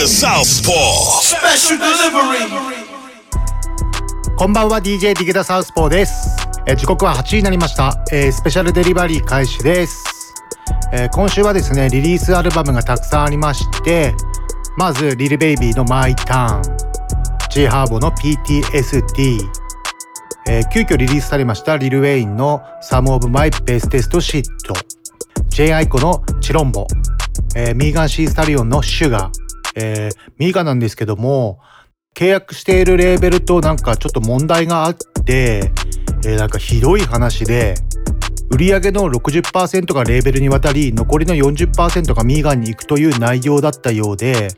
[0.00, 1.20] The Southpaw.
[1.20, 2.48] Special delivery.
[4.34, 10.32] こんばんは DJ ディゲダサウスポーです、えー時刻は8時になりました、えースペシャルデリバリー開始です、
[10.94, 14.14] えー今週はですねリリースアルバムがたくさんありまして
[14.78, 16.62] まずリルベイビーのマイターン。
[17.50, 19.38] J ハーボの PTSD
[20.48, 24.44] えー急遽リリースされましたリル・ウェインの Some of My Bestest Shit
[25.50, 26.86] ジェネイ・アイコの Chilombo、
[27.54, 31.60] えーミーガン・シー・スタリオンの Suga、えーミーガなんですけども
[32.14, 35.72] 契約しているレーベルとなんかちょっと問題があって、
[36.24, 37.74] えーなんかひどい話で
[38.50, 44.48] 売上の60%がレーベルに渡り残りの40%がミーガンに行くという内容だったようで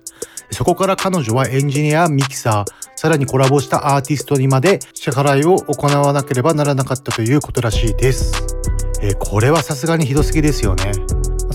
[0.50, 8.32] そこから彼女はエンジニアミキサーさらにコラボしたアーティストにまで支払いを行わなければならなかったということらしいです、
[9.02, 10.92] えーこれはさすがにひどすぎですよね。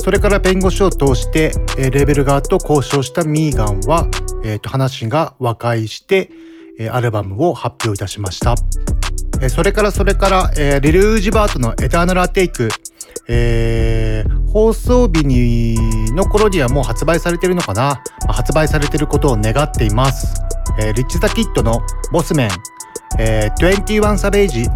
[0.08, 4.08] それから弁護士を通して、えーレベル側と交渉したミーガンは、
[4.42, 6.30] えーと話が和解して、
[6.80, 8.56] えーアルバムを発表いたしました。
[9.42, 12.70] えーそれからそれから、えーリル・ウージバートのエターナル・アテイク、
[13.28, 15.76] えー放送日に
[16.14, 20.42] の頃にはもう発売されてるのかな、発売されてることを願っています。
[20.80, 21.82] えーリッチ・ザ・キッドの
[22.14, 22.50] ボスメン、
[23.20, 24.70] えー21サベージ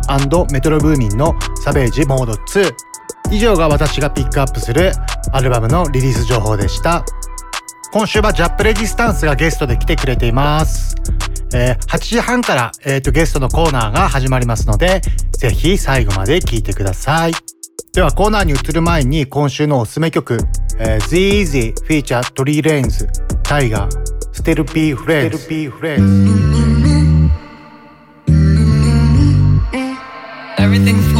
[0.53, 2.90] メトロブーミンのサベージモード2
[3.31, 4.91] 以上が私がピックアップする
[5.31, 7.05] アルバムのリリース情報でした。
[7.93, 10.95] 今週はジャップレジスタンスがゲストで来てくれています、
[11.53, 15.01] えー8時半から、えーとゲストのコーナーが始まりますので
[15.37, 17.33] ぜひ最後まで聞いてください。
[17.93, 20.37] ではコーナーに移る前に今週のおすすめ曲、
[20.79, 23.09] えー、The Easy Feature トリーレンズ
[23.43, 23.91] タイガー
[24.31, 26.31] ステルピーフレンズステルピーフレンズ
[30.57, 31.10] Everything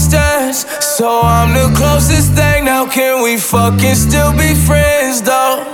[0.00, 0.66] do one night stands,
[0.98, 2.64] so I'm the closest thing.
[2.64, 5.64] Now can we fucking still be friends though?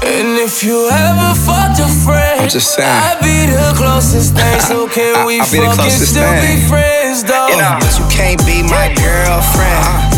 [0.00, 2.88] And if you ever fucked a friend, I'm just saying.
[2.88, 4.60] I'd be the closest thing.
[4.68, 6.60] So can I- we I'll be fucking still thing.
[6.60, 7.48] be friends though?
[7.48, 9.84] You know, but you can't be my girlfriend.
[9.84, 10.17] Uh,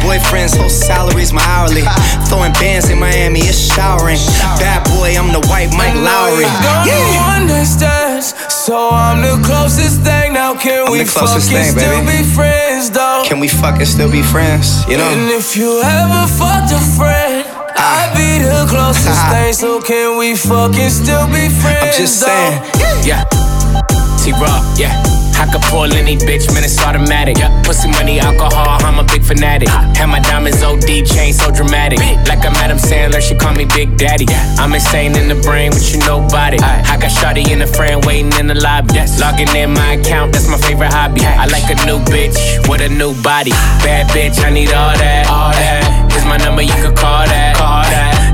[0.00, 1.82] boyfriend's whole salary's my hourly.
[2.28, 4.18] Throwing bands in Miami, it's showering.
[4.58, 6.44] Bad boy, I'm the white Mike Lowry.
[6.64, 7.26] Don't do Yeah.
[7.36, 10.32] one night stands, so I'm the closest thing.
[10.32, 12.22] Now can I'm we the closest fucking thing, still baby.
[12.22, 13.22] be friends though?
[13.26, 14.84] Can we fucking still be friends?
[14.88, 15.08] You know.
[15.10, 17.44] And if you ever fucked a friend,
[17.76, 19.52] I'd be the closest thing.
[19.52, 21.82] So can we fucking still be friends?
[21.82, 22.26] I'm just though?
[22.26, 22.62] saying.
[23.04, 23.24] Yeah.
[24.22, 25.02] T-Raw, yeah.
[25.38, 27.36] I could pull any bitch, man, it's automatic.
[27.64, 29.68] Pussy money, alcohol, I'm a big fanatic.
[29.68, 31.98] Have my diamonds OD chain so dramatic.
[32.28, 34.26] Like I'm Adam Sandler, she call me Big Daddy.
[34.58, 36.58] I'm insane in the brain, but you nobody.
[36.58, 38.94] I got Shawty in the friend waiting in the lobby.
[39.18, 41.22] Logging in my account, that's my favorite hobby.
[41.24, 42.36] I like a new bitch
[42.68, 43.50] with a new body.
[43.82, 45.26] Bad bitch, I need all that.
[45.28, 46.12] All that.
[46.12, 47.56] Here's my number, you could call that.
[47.56, 48.21] Call that.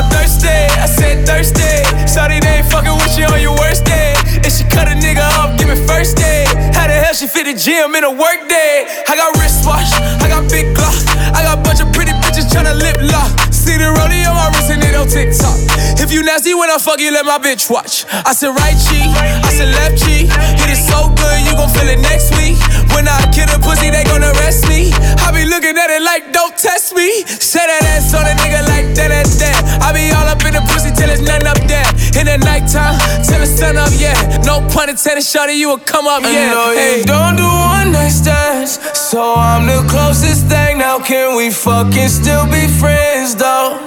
[0.00, 1.60] Mama thirsty, I said thirsty.
[2.08, 4.16] Shawty they ain't fucking with you on your worst day.
[4.32, 6.48] And she cut a nigga up, give me first day.
[6.72, 8.88] How the hell she fit the gym in a work day?
[9.08, 9.92] I got wristwatch,
[10.24, 10.96] I got big glock,
[11.36, 13.28] I got bunch of pretty bitches tryna lip lock.
[13.52, 15.58] See the rollie on my wrist and it on TikTok.
[16.00, 18.06] If you nasty when I fuck you, let my bitch watch.
[18.08, 19.12] I said right cheek,
[19.44, 20.32] I said left cheek.
[20.32, 22.56] Hit it so good, you gon' feel it next week.
[22.94, 24.92] When I get a pussy, they gon' arrest me.
[25.24, 27.22] I be looking at it like, don't test me.
[27.26, 29.56] Say that ass on a nigga like that, ass that.
[29.82, 31.86] I be all up in the pussy till it's none up there.
[32.18, 34.16] In the nighttime, till the sun up, yeah.
[34.44, 36.50] No pun intended, shorty, you will come up, yeah.
[36.50, 37.02] No, hey.
[37.04, 40.78] don't do one night stands, so I'm the closest thing.
[40.78, 43.78] Now can we fucking still be friends, though?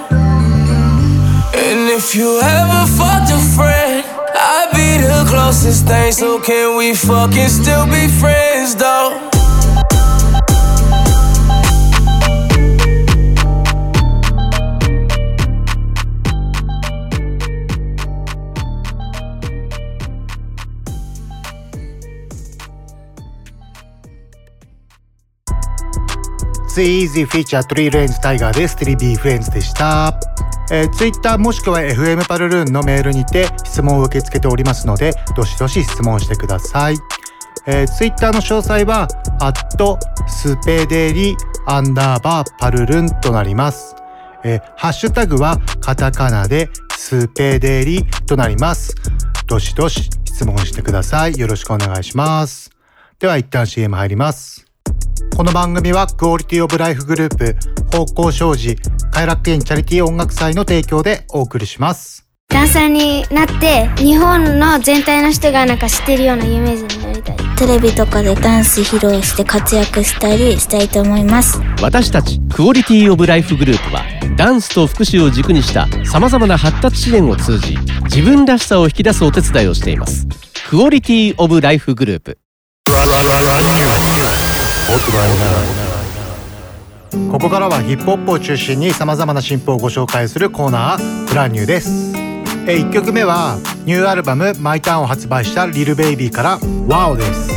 [1.54, 3.73] And if you ever fucked a friend
[4.36, 9.30] I be the closest thing, so can we fucking still be friends though?
[26.76, 27.90] Easy feature 3
[28.74, 29.16] 3B
[30.70, 36.96] えー、ツイッターもしくは FM パルルーンのメールにて質問を受け付けておりますので、どしどし質問してください。
[37.66, 39.08] えー、ツイッターの詳細は、
[39.40, 43.94] アットスペデリアンダーバーパルルンとなります。
[44.44, 48.94] えー、ハッシュタグはカタカナでスペデリとなります。
[49.46, 51.38] どしどし質問してください。
[51.38, 52.70] よろしくお願いします。
[53.18, 54.66] では一旦 CM 入ります。
[55.36, 57.56] この番組はクオリティオブライフグループ
[57.96, 58.76] 方向障子
[59.14, 62.26] 快楽園チャリティー音楽祭の提供でお送りします。
[62.48, 67.36] ダンサーになって日本の全体の人がなんか知ってるような有名人になりたい。
[67.56, 71.60] テレビとかでダンス披露して活躍したりしたいと思います。
[71.80, 74.02] 私たちクオリティオブライフグループは
[74.36, 77.76] ダンスと福祉を軸にしたさまざまな発達支援を通じ
[78.06, 80.26] 自分らしさを引き出すお手伝いをしています。
[80.68, 82.38] クオリティオブライフグループ
[87.30, 92.14] ここからはヒップホップを中心に様々な進歩をご紹介するコーナーブランニューです。
[92.66, 96.58] え1曲目はニューアルバム「マイターンを発売したリルベイビーから
[96.88, 97.50] 「WOW」です。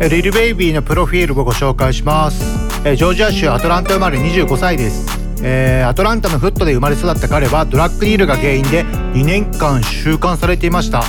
[0.00, 2.42] えリルベイビーのプロフィールをご紹介します。
[2.84, 5.06] えジョージア州アトランタ生まれ25歳です。
[5.42, 11.04] えーアトランタのフットで生まれ育った彼はドラッグディールが原因で2年間収監されていました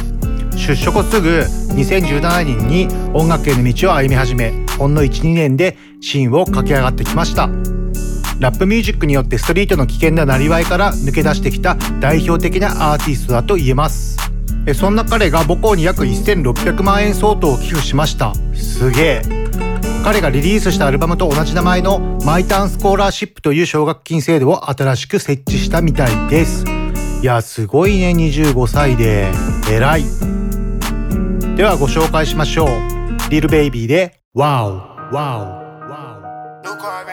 [0.56, 1.46] 出所後すぐ
[1.76, 7.50] 2017年に音楽への道を歩み始めほんの12年でシーンを駆け上がってきました。
[8.40, 14.18] ラップミュージックによってストリートの危険ななりわいから抜け出してきた代表的なアーティストだと言えます。
[14.76, 18.34] そんな彼が母校に約1600万円相当を寄付しました。
[18.54, 19.22] すげえ。
[20.04, 26.66] 彼がリリースしたアルバムと同じ名前のマイターンスコーラーシップという奨学金制度を新しく設置したみたいです。
[27.22, 29.32] いやすごいね25歳で。
[29.72, 30.04] 偉い。
[31.56, 32.70] ではご紹介しましょう。
[33.32, 35.67] リルベイビーで WOW WOW
[36.68, 37.07] New car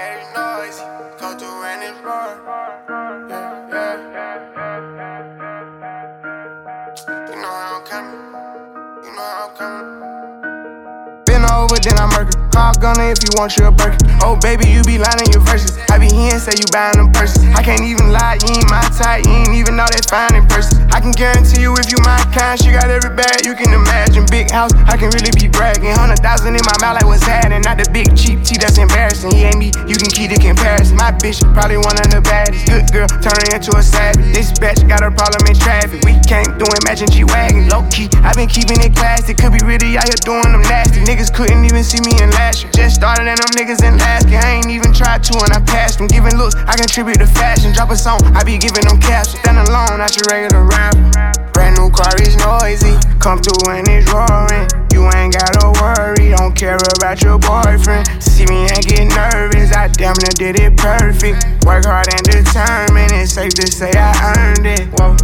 [12.85, 13.97] gunner if you want your burger.
[14.21, 15.73] Oh, baby, you be lying your verses.
[15.89, 17.41] I be here and say you buying them purses.
[17.57, 19.25] I can't even lie, you ain't my type.
[19.25, 20.85] You ain't even know that fine in person.
[20.93, 24.29] I can guarantee you if you my kind, she got every bag you can imagine.
[24.29, 25.97] Big house, I can really be bragging.
[25.97, 27.65] Hundred thousand in my mouth, like what's happening?
[27.65, 29.33] Not the big cheap tea that's embarrassing.
[29.33, 31.01] He ain't me, you can keep the comparison.
[31.01, 32.69] My bitch, probably one of the baddest.
[32.69, 34.29] Good girl, turn her into a savage.
[34.37, 36.05] This bitch got a problem in traffic.
[36.05, 37.65] We can't do it, matching G Wagon.
[37.73, 39.33] Low key, i been keeping it classy.
[39.33, 41.01] Could be really out here doing them nasty.
[41.01, 42.74] Niggas couldn't even see me in last year.
[42.75, 43.95] Just started and them niggas in
[44.27, 44.43] year.
[44.43, 46.09] I ain't even tried to and I passed them.
[46.09, 47.73] Giving looks, I contribute to fashion.
[47.73, 49.39] Drop a song, I be giving them captions.
[49.39, 51.07] Stand alone, not your regular rapper.
[51.55, 52.99] Brand new car is noisy.
[53.23, 54.67] Come through and it's roaring.
[54.91, 58.11] You ain't gotta worry, don't care about your boyfriend.
[58.23, 61.47] See me and get nervous, I damn near did it perfect.
[61.67, 64.91] Work hard and determined, it's safe to say I earned it.
[64.99, 65.15] Whoa,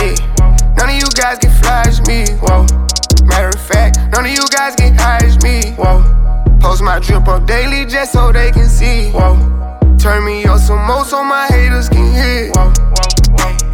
[0.00, 0.16] yeah.
[0.76, 2.64] None of you guys can flash me, whoa.
[3.28, 6.27] Matter of fact, none of you guys can hide me, whoa.
[6.60, 9.36] Post my drip up daily just so they can see, whoa.
[9.98, 12.72] Turn me up some more so my haters can hear, whoa.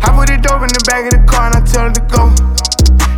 [0.02, 2.00] I put the dope in the back of the car and I tell her to
[2.12, 2.73] go.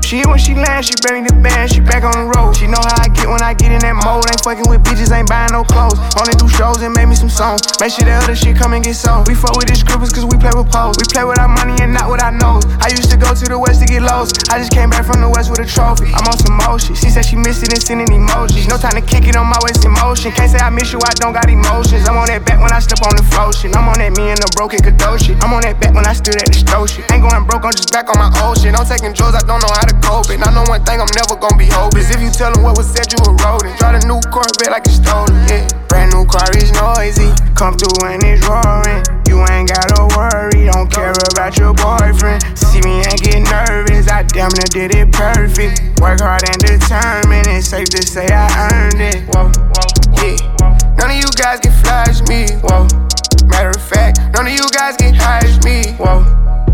[0.07, 2.55] She when she lands, she bring the band, she back on the road.
[2.55, 4.23] She know how I get when I get in that mode.
[4.31, 5.99] Ain't fucking with bitches, ain't buying no clothes.
[6.15, 7.67] Only do shows and make me some songs.
[7.83, 9.27] Make sure that other shit come and get sold.
[9.27, 10.95] We fuck with the scribbles cause we play with pose.
[10.95, 12.63] We play with our money and not with our nose.
[12.79, 14.47] I used to go to the west to get lost.
[14.47, 16.07] I just came back from the west with a trophy.
[16.15, 16.95] I'm on some motion.
[16.95, 18.71] She said she missed it and sending emojis.
[18.71, 20.31] No time to kick it on my waist in motion.
[20.31, 22.07] Can't say I miss you, I don't got emotions.
[22.07, 23.75] I'm on that back when I step on the flow shit.
[23.75, 25.35] I'm on that me and the broken Kadoshi.
[25.43, 27.11] I'm on that back when I stood at the stove shit.
[27.11, 28.71] Ain't going broke, I'm just back on my old shit.
[28.71, 30.41] I'm taking drugs, I don't know how to cope it.
[30.41, 32.11] I know one thing I'm never gonna be hopeless.
[32.11, 33.79] If you tell them what was said, you a rodent.
[33.79, 35.67] Drive a new Corvette like it's stolen, yeah.
[35.88, 37.33] Brand new car is noisy.
[37.55, 39.03] Come through and it's roaring.
[39.29, 42.43] You ain't gotta worry, don't care about your boyfriend.
[42.57, 46.00] See me and get nervous, I damn near did it perfect.
[46.00, 49.26] Work hard and determined, it's safe to say I earned it.
[49.35, 49.50] Whoa,
[50.23, 50.37] yeah.
[50.97, 52.87] None of you guys can flash me, whoa.
[53.47, 56.25] Matter of fact, none of you guys can hide me, whoa.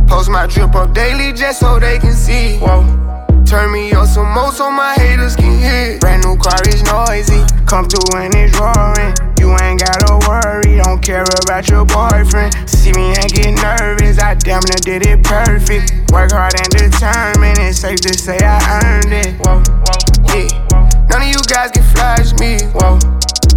[0.07, 3.12] Post my drip up daily just so they can see, whoa.
[3.47, 5.99] Turn me up some more so my haters can hear.
[5.99, 7.45] Brand new car is noisy.
[7.67, 9.15] Come through and it's roaring.
[9.43, 12.55] You ain't gotta worry, don't care about your boyfriend.
[12.69, 16.13] See me and get nervous, I damn near did it perfect.
[16.13, 19.35] Work hard and determined, it's safe to say I earned it.
[19.45, 19.99] Whoa, whoa,
[20.31, 21.09] yeah.
[21.11, 22.99] None of you guys can flash me, whoa.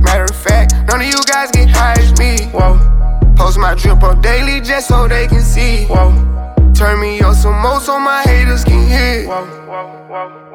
[0.02, 2.80] Matter of fact, none of you guys can hide me, whoa.
[3.38, 6.10] Post my drip up daily just so they can see, whoa.
[6.76, 9.28] Turn me up some more so my haters can hear.
[9.28, 10.46] Whoa, whoa, whoa.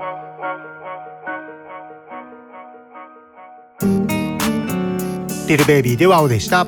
[5.50, 6.64] リルベイビーでワオでした、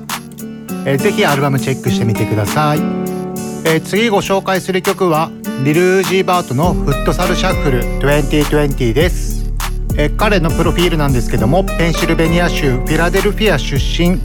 [0.85, 5.31] えーぜひアルバムチェックしてみてください、えー次ご紹介する曲は
[5.65, 9.53] リル・ウージー・バートのフットサルシャッフル2020です、
[9.97, 14.19] えー彼のプロフィールなんですけどもペンシルベニア州フィラデルフィア出身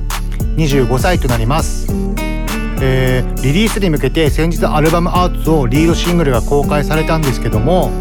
[0.56, 2.07] 25歳となります
[2.82, 7.92] えーリリースに向けて先日アルバム「アーツ」をリードシングルが公開されたんですけども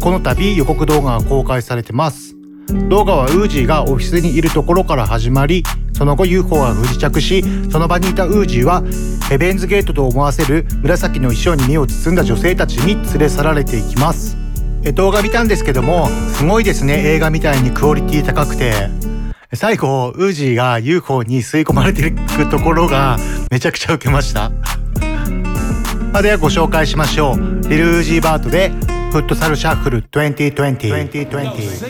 [0.00, 2.34] この度予告動画が公開されてます。
[2.88, 8.82] 動画はウージーがオフィスにいるところから始まりその後 UFO が不時着しその場にいたウージーは
[9.28, 14.36] ヘベンズゲートと思わせる紫の衣装に身を包んだ女性たちに連れ去られていきます。
[14.94, 17.02] 動画見たんですけどもすごいですね。
[17.06, 19.05] 映画みたいにクオリティ高くて。
[19.52, 23.16] 最後ウージーが UFO に吸い込まれていくところが
[23.50, 24.50] めちゃくちゃウケました。
[26.12, 27.68] あ ではご紹介しましょう。
[27.68, 28.70] リル・ウージーバートで
[29.12, 31.86] フットサルシャッフル2020 2020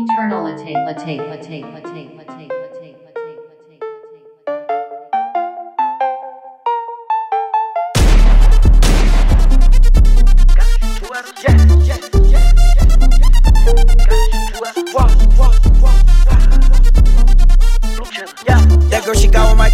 [0.00, 2.37] Eternal latte, latte, latte, latte, latte,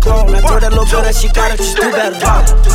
[0.07, 2.17] I told that little girl that she got it, just do better.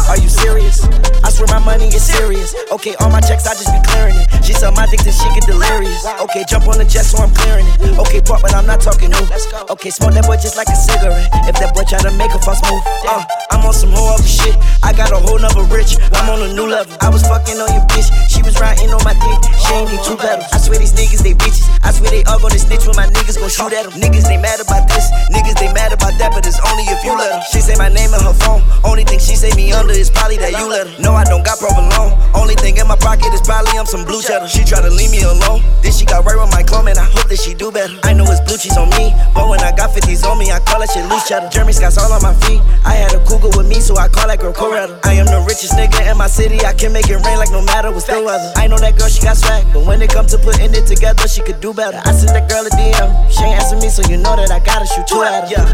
[0.10, 1.09] Are you serious?
[1.24, 2.56] I swear my money is serious.
[2.72, 4.28] Okay, all my checks, I just be clearing it.
[4.46, 6.06] She saw my dick, and she get delirious.
[6.28, 7.98] Okay, jump on the jet, so I'm clearing it.
[8.00, 9.26] Okay, pop, but I'm not talking new.
[9.70, 11.30] Okay, smoke that boy just like a cigarette.
[11.46, 14.26] If that boy try to make a false move, uh, I'm on some whole other
[14.26, 14.56] shit.
[14.84, 15.98] I got a whole nother rich.
[16.14, 16.96] I'm on a new level.
[17.02, 18.10] I was fucking on your bitch.
[18.30, 19.42] She was riding on my dick.
[19.60, 20.50] She ain't need two pedals.
[20.54, 21.66] I swear these niggas, they bitches.
[21.84, 23.94] I swear they all gonna snitch when my niggas gon' shoot at them.
[24.00, 25.10] Niggas, they mad about this.
[25.30, 27.42] Niggas, they mad about that, but it's only if you let them.
[27.52, 28.64] She say my name in her phone.
[28.84, 30.94] Only thing she say me under is probably that you let her.
[31.02, 32.14] No, I don't got provolone.
[32.36, 34.48] Only thing in my pocket is probably I'm some blue cheddar.
[34.48, 35.62] She try to leave me alone.
[35.82, 37.96] Then she got right with my clone, and I hope that she do better.
[38.04, 40.60] I know it's blue cheese on me, but when I got 50s on me, I
[40.60, 41.50] call that shit loose cheddar.
[41.50, 42.62] Jeremy Scott's all on my feet.
[42.86, 45.00] I had a cougar with me, so I call that girl Coretta.
[45.06, 46.62] I am the richest nigga in my city.
[46.66, 48.52] I can make it rain like no matter what's the weather.
[48.56, 51.28] I know that girl, she got swag, but when it come to putting it together,
[51.28, 52.02] she could do better.
[52.06, 53.10] I sent that girl a DM.
[53.32, 55.50] She ain't answer me, so you know that I gotta shoot two at her.
[55.50, 55.66] Yeah.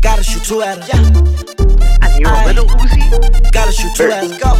[0.00, 0.86] Gotta shoot two at her.
[0.86, 1.75] Yeah.
[2.16, 3.52] Need a little Uzi.
[3.52, 4.38] Gotta shoot two her.
[4.38, 4.52] Go.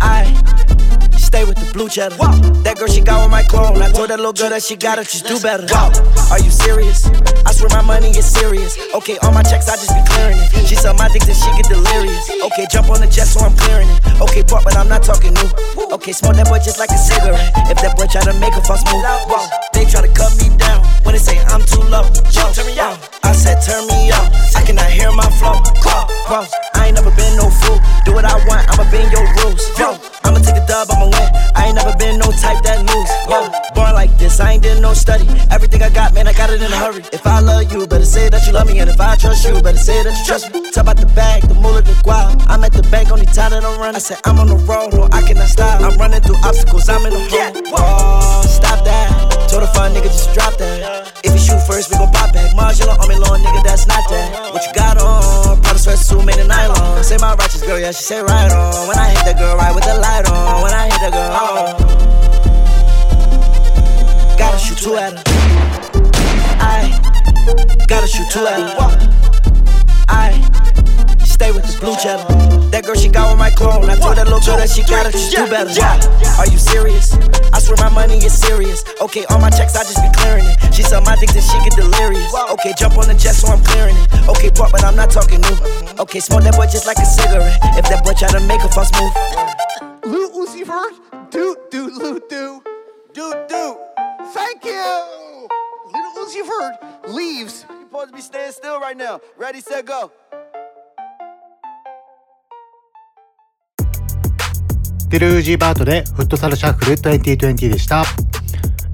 [0.00, 0.63] I
[1.34, 2.14] stay with the blue cheddar.
[2.62, 3.82] That girl, she got on my clone.
[3.82, 5.66] I told that little girl that she got it, just do better.
[6.30, 7.10] Are you serious?
[7.42, 8.78] I swear my money is serious.
[8.94, 10.48] Okay, all my checks, I just be clearing it.
[10.62, 12.22] She saw my dick, then she get delirious.
[12.46, 13.98] Okay, jump on the jet, so I'm clearing it.
[14.22, 15.50] Okay, pop, but I'm not talking new.
[15.90, 17.50] Okay, smoke that boy just like a cigarette.
[17.66, 19.42] If that boy try to make a false move, whoa,
[19.74, 20.86] they try to cut me down.
[21.02, 22.94] When they say I'm too low, yo, turn me out.
[23.26, 24.30] I said turn me up.
[24.54, 25.58] I cannot hear my flow.
[25.82, 26.46] Whoa, whoa,
[26.84, 27.80] I ain't never been no fool.
[28.04, 29.64] Do what I want, I'ma bend your rules.
[29.80, 31.28] Yo, I'ma take a dub, I'ma win.
[31.56, 33.08] I ain't never been no type that lose.
[33.24, 35.24] Yo, born like this, I ain't did no study.
[35.50, 37.02] Everything I got, man, I got it in a hurry.
[37.10, 38.80] If I love you, better say that you love me.
[38.80, 40.60] And if I trust you, better say that you trust me.
[40.72, 42.44] Talk about the bag, the moolah, the guap.
[42.48, 43.96] I'm at the bank, only time that I'm running.
[43.96, 45.80] I said I'm on the road, no, I cannot stop.
[45.80, 47.62] I'm running through obstacles, I'm in the hole.
[47.80, 49.33] Oh, stop that.
[49.74, 51.12] Fun nigga, just drop that.
[51.24, 52.54] If you shoot first, we gon' pop back.
[52.54, 54.52] Marginal on me, long nigga, that's not that.
[54.52, 55.60] What you got on?
[55.62, 57.02] Prada sweatsuit made of nylon.
[57.02, 58.86] Say my righteous girl, yeah, she say right on.
[58.86, 60.62] When I hit that girl, right with the light on.
[60.62, 61.74] When I hit that girl, oh.
[64.38, 65.22] Gotta shoot two at her.
[66.60, 68.76] I gotta shoot two at her.
[70.08, 70.53] I
[71.44, 72.24] stay with the blue cheddar.
[72.72, 73.84] That girl, she got on my clone.
[73.84, 75.70] I told that little girl that she got it, just do better.
[76.40, 77.12] Are you serious?
[77.52, 78.84] I swear my money is serious.
[79.00, 80.56] Okay, all my checks, I just be clearing it.
[80.72, 82.32] She saw my dick, and she get delirious.
[82.56, 84.08] Okay, jump on the jet, so I'm clearing it.
[84.28, 85.56] Okay, pop, but I'm not talking new.
[86.00, 87.60] Okay, smoke that boy just like a cigarette.
[87.76, 89.12] If that boy try to make a false move,
[90.04, 91.00] Lil Uzi first.
[91.30, 92.62] do do do do
[93.12, 93.64] do do.
[94.32, 94.84] Thank you.
[95.92, 97.66] Lil Uzi Vert leaves.
[97.68, 99.20] You're supposed to be staying still right now.
[99.38, 100.10] Ready, set, go.
[105.14, 108.02] デルージーバートでフットサルシャッフル2020でした、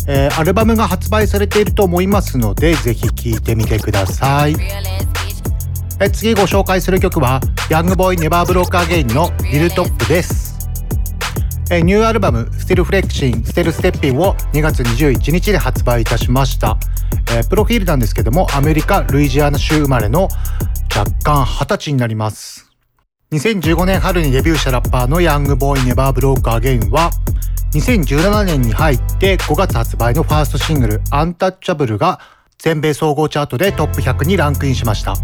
[0.06, 4.54] えーアルバムが発売されていると思いますのでぜひ聴いてみてください。
[5.98, 10.58] えー次ご紹介する曲はヤングボーイネバーブローカーゲインのリルトップです。
[11.70, 16.76] えーニューアルバム「ステルフレクシンステルステッピン」を2月21日で発売いたしました、
[17.30, 20.28] えープロフィールなんですけどもアメリカ・ルイジアナ州生まれの
[20.94, 22.69] 若干20歳になります。
[23.32, 27.12] 2015年春にデビューしたラッパーのヤングボーイネバーブローカーゲインは
[27.74, 32.18] 2017年に入って5月発売のファーストシングルアンタッチャブルが
[32.58, 35.14] 全米総合チャートでトップ100にランクインしました。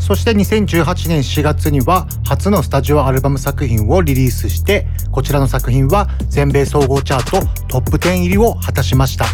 [0.00, 9.26] そして2018年4月には初のスタジオアルバム作品をリリースしてこちらの作品は全米総合チャートトップ10入りを果たしました。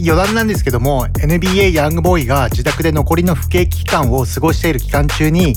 [0.00, 5.54] 余談なんですけども NBA ヤングボーイが自宅で残りの不景気期間を過ごしている期間中に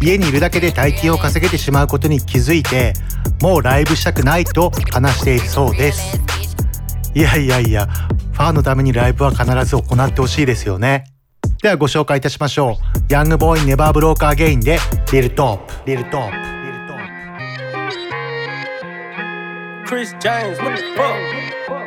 [0.00, 2.92] 家にいるだけで大金を稼げてしまうことに気づいて
[3.42, 6.20] もうライブしたくないと話しているそうです。
[7.14, 11.04] いやいやいやファンのためにライブは必ず行ってほしいですよね。
[11.62, 12.78] ではご紹介いたしましょ
[13.08, 13.12] う。
[13.12, 14.78] ヤングボーイネバーブローカーゲインで
[15.12, 16.50] リルトップリルトップ
[19.90, 21.79] Chris James, what the fuck?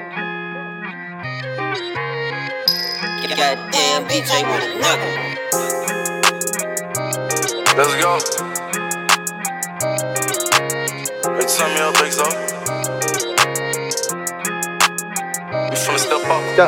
[3.35, 5.13] Goddamn DJ with a knuckle.
[7.75, 8.11] Let's go.
[11.33, 12.25] Hey, turn me up, big so.
[15.69, 16.43] We finna step up.
[16.55, 16.65] Go.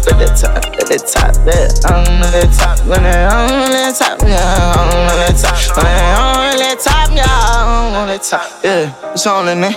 [0.00, 3.96] At the top, at the top, yeah, I'm at the top, when I'm on the
[3.96, 8.18] top, yeah, I'm on the top, when I'm on the top, yeah, I'm on the
[8.18, 9.76] top, yeah, it's on in there.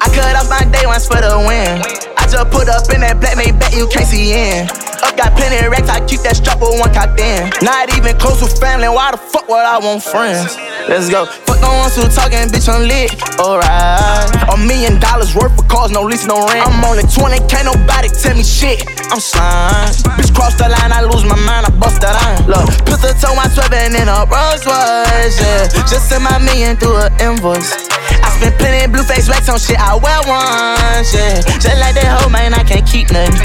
[0.00, 2.09] I cut off my day ones for the win.
[2.30, 4.70] Just put up in that black bet you can't see in.
[5.02, 7.50] Up got plenty racks, I keep that strap with one cocked in.
[7.58, 10.54] Not even close with family, why the fuck would I want friends?
[10.86, 11.26] Let's go.
[11.26, 13.18] Fuck the ones who talking, bitch, I'm lit.
[13.42, 14.30] Alright.
[14.46, 16.62] A million dollars worth of cars, no lease, no rent.
[16.62, 18.86] I'm only 20, can't nobody tell me shit.
[19.10, 19.90] I'm slime.
[20.14, 22.46] Bitch, cross the line, I lose my mind, I bust that line.
[22.46, 25.66] Look, the toe, my sweating in a Rolls Royce, yeah.
[25.88, 27.90] Just send my million through an invoice.
[28.22, 31.40] I spent plenty blue face racks on shit I wear once, yeah.
[31.58, 33.36] Just like that hoe, man, I can't keep nothing.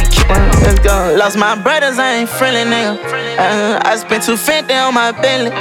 [0.64, 1.16] Let's go.
[1.18, 2.98] Lost my brothers, I ain't friendly, nigga.
[3.38, 5.52] Uh, I spent 250 on my Bentley.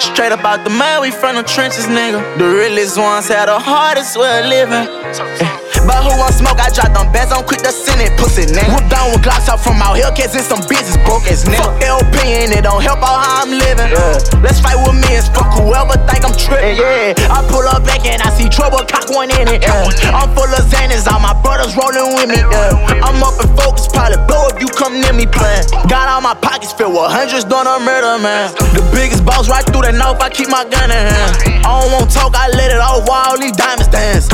[0.00, 2.22] Straight up out the mud, we from the trenches, nigga.
[2.38, 4.86] The realest ones had the hardest way of living.
[4.86, 6.60] Eh, But who want smoke?
[6.60, 8.68] I drop them bands on quick to send it, pussy nigga.
[8.76, 11.64] Whoop down with Glocks out from out cause in some business broke as nigga.
[11.64, 13.88] Fuck LP and it don't help out how I'm living.
[13.88, 14.44] Yeah.
[14.44, 16.76] Let's fight with me and fuck whoever think I'm tripping.
[16.76, 19.64] Yeah, I pull up back and I see trouble, cock one in it.
[19.64, 20.12] Yeah.
[20.12, 22.36] I'm full of Xanax, all my brothers rolling with me.
[22.36, 23.08] Yeah.
[23.08, 25.72] I'm up and focused, probably blow if you come near me playing.
[25.88, 28.52] Got all my pockets filled with hundreds, done a murder, man.
[28.76, 31.64] The biggest boss right through the north, I keep my gun in hand.
[31.64, 34.28] I don't want talk, I let it off while all these diamonds dance.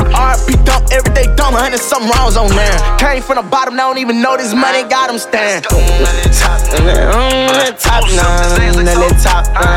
[0.45, 2.77] RP dump, everyday dumb, hundred some rounds on there.
[2.97, 5.63] Came from the bottom, now don't even know this money got them stand.
[5.63, 8.85] Top, top, now, mm, top, mm, top, mm,
[9.25, 9.71] top, top,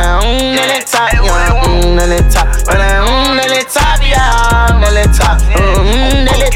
[3.69, 4.69] top, yeah,
[5.17, 5.41] top,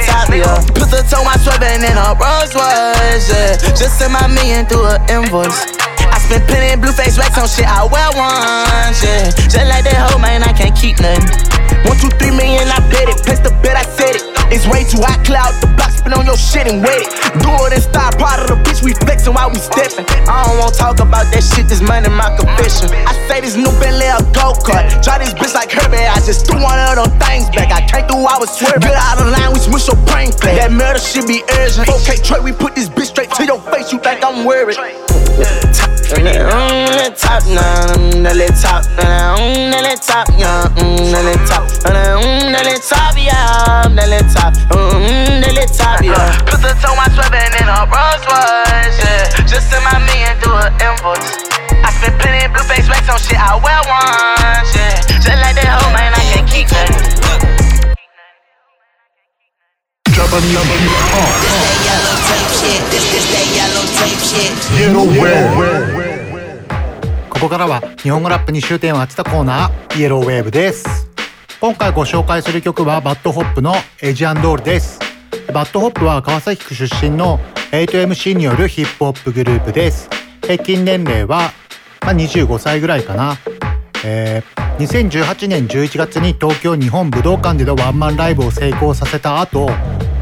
[0.04, 0.60] top, yeah.
[0.76, 3.56] Put the toe, my sweating in a Rolls Royce, yeah.
[3.72, 5.64] Just send my million through an invoice.
[6.12, 9.30] I spent plenty blue face racks on shit I wear once, yeah.
[9.48, 11.61] Just like that hoe, man, I can't keep nothing.
[11.88, 13.18] One, two, three million, I bet it.
[13.24, 14.32] Place the bet, I said it.
[14.52, 17.10] It's way too hot, cloud the block, spin on your shit and wait it.
[17.40, 20.04] Do it in style, proud of the bitch, we flexing while we stepping.
[20.28, 22.92] I don't wanna talk about that shit, this money my confession.
[22.92, 24.92] I say this new Bentley a go kart.
[25.00, 27.72] Try this bitch like Herbie, I just threw one of them things back.
[27.72, 28.84] I came through, I was swerving.
[28.84, 30.60] Get out of line, we smush your brain flat.
[30.60, 31.88] That murder should be urgent.
[31.88, 34.76] Okay, Trey, we put this bitch straight to your face, you think I'm worried
[37.14, 38.20] top, nah, mm,
[38.60, 46.02] top, nah, mm, top, yeah, mm, top, nah, top, yeah, that top, mm, that top,
[46.02, 46.38] yeah.
[46.44, 50.11] Put the toe, I'm swerving in a Rolls Royce, yeah, just in my.
[67.42, 71.10] ここからは日本語ラップに焦点を当てたコーナー Yellow Wave です。
[71.60, 75.00] 今回ご紹介する曲はバッドホップの Asian Doll です。
[75.52, 77.40] バッドホップは川崎区出身の
[77.72, 80.08] 8MC によるヒップホップグループです。
[80.40, 81.50] 平均年齢は、
[82.02, 83.36] まあ、25歳ぐらいかな。
[84.04, 89.68] えー2018年11月に東京日本武道館でのワンマンライブを成功させた後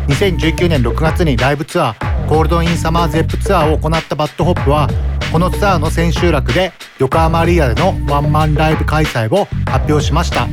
[0.09, 4.89] 2019年6月にライブツアー Cold in Summer Zepp Tour を行ったバッドホップは
[5.33, 10.49] このツアーの千秋楽で横浜アリーナでのワンマンライブ開催を発表しました。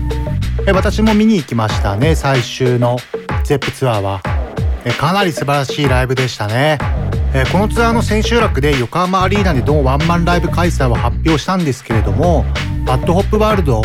[0.67, 2.97] え私も見に行きましたね最終の。
[3.43, 4.21] ゼップツアーは。
[4.85, 6.77] えかなり素晴らしいライブでしたね、
[7.33, 12.45] えこのツアーの千秋楽で横浜アリーナでのワンマンライブ開催を発表したんですけれども
[12.85, 13.81] BAD HOP WORLD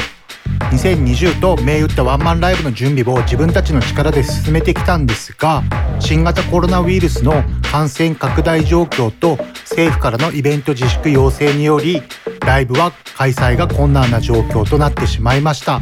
[0.71, 5.63] 2020と銘打ったワンマンライブの準備を自分たちの力で進めてきたんですが
[6.01, 12.03] 新型コロナウイルスの感染拡大状況と政府からのイベント自粛要請により
[12.47, 15.81] ライブは開催が困難な状況となってしまいました。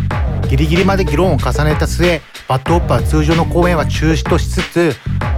[0.51, 4.97] ギリギリまで議論を重ねた末バッドホップは通常の公演は中止としつつ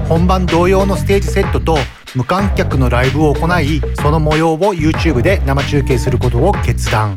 [0.08, 1.76] 本番同様のステージセットと
[2.14, 7.16] 無観客のライブを行いその模様を YouTube で生中継することを決断。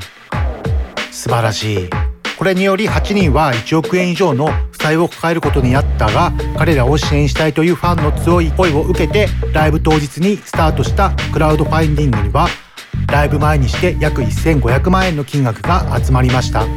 [1.16, 1.90] 素晴らしい。
[2.38, 12.50] これにより8人は1億円以上の負債を抱えることになったが彼らを支援したいというファンの強い声を受けてライブ当日にスタートしたクラウドファンディングには
[13.10, 16.66] ライブ前にして約1500万円の金額が集まりました。
[16.66, 16.68] い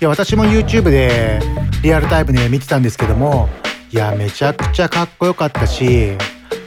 [0.00, 1.40] や私も YouTube で
[1.82, 3.48] リアルタイムで見てたんですけども
[3.90, 6.12] いやめちゃくちゃかっこよかったし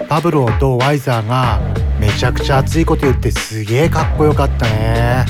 [0.09, 1.61] パブローとワイザーが
[1.99, 5.25] めちゃくちゃ熱いこと言ってすげえかっこよかったね。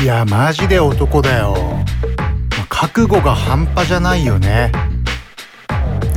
[0.00, 1.56] いやマジで男だよ
[2.68, 4.70] 覚悟が半端じゃないよね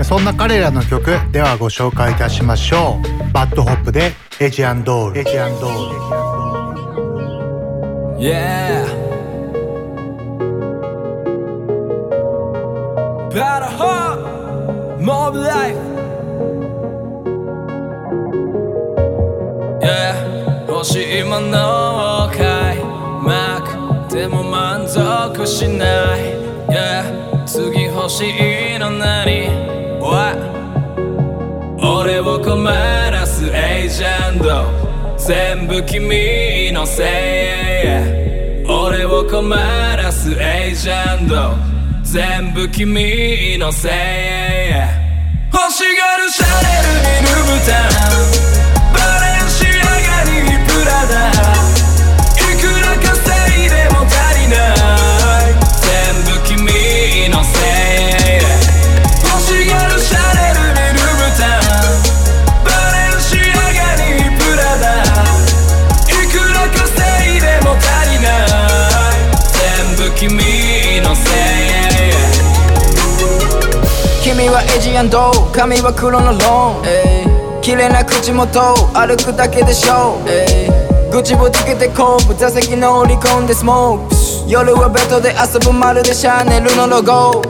[0.03, 6.21] そんな彼らの曲ではご紹介いたしましょうバッドホップでエジアンドールエジアンドール
[8.21, 8.85] Yeah.
[13.33, 15.75] Battle Hawk, Mob Life.
[19.81, 20.67] Yeah.
[20.67, 22.81] 欲しいものを買い
[24.97, 26.19] も満足しない。
[26.69, 27.45] Yeah.
[27.45, 28.23] 次欲し
[28.75, 29.47] いの何
[29.99, 30.37] What?
[31.83, 34.65] 俺を困らすエージェント。
[35.17, 38.65] 全部君のせい。
[38.69, 41.55] 俺を困らすエージェント。
[42.03, 43.91] 全部君のせい。
[45.53, 47.91] 欲しがるシャネルにルブタン。
[48.93, 49.69] バレンシア
[50.15, 50.31] ガに
[50.65, 51.70] プラダ。
[54.51, 54.57] な
[55.47, 55.89] い全
[56.25, 56.59] 部君
[57.29, 58.43] のせい
[59.23, 61.63] 欲しがるシャネルにルブタン
[62.63, 64.05] バレンシアガに
[64.37, 64.85] プラダ
[66.07, 69.19] いくら稼いでも足りない
[69.51, 70.29] 全部君
[71.01, 71.31] のせい
[74.23, 77.31] 君はエジアンド髪は黒のローン。
[77.61, 80.17] 綺麗な口元歩くだけでしょ
[81.11, 84.15] 口をつけて後部座席乗り込んでスモーク
[84.47, 87.41] 夜はベッドで遊ぶまるでシャネルのロゴ。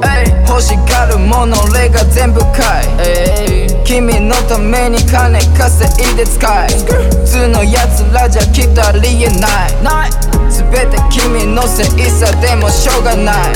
[0.47, 3.83] 欲しがるもの俺が全部買い。
[3.83, 6.69] 君のために金稼いで使い。
[6.69, 10.11] 普通のやつらじゃきっとありえない。
[10.49, 13.53] 全て君のせいさでもしょうがない。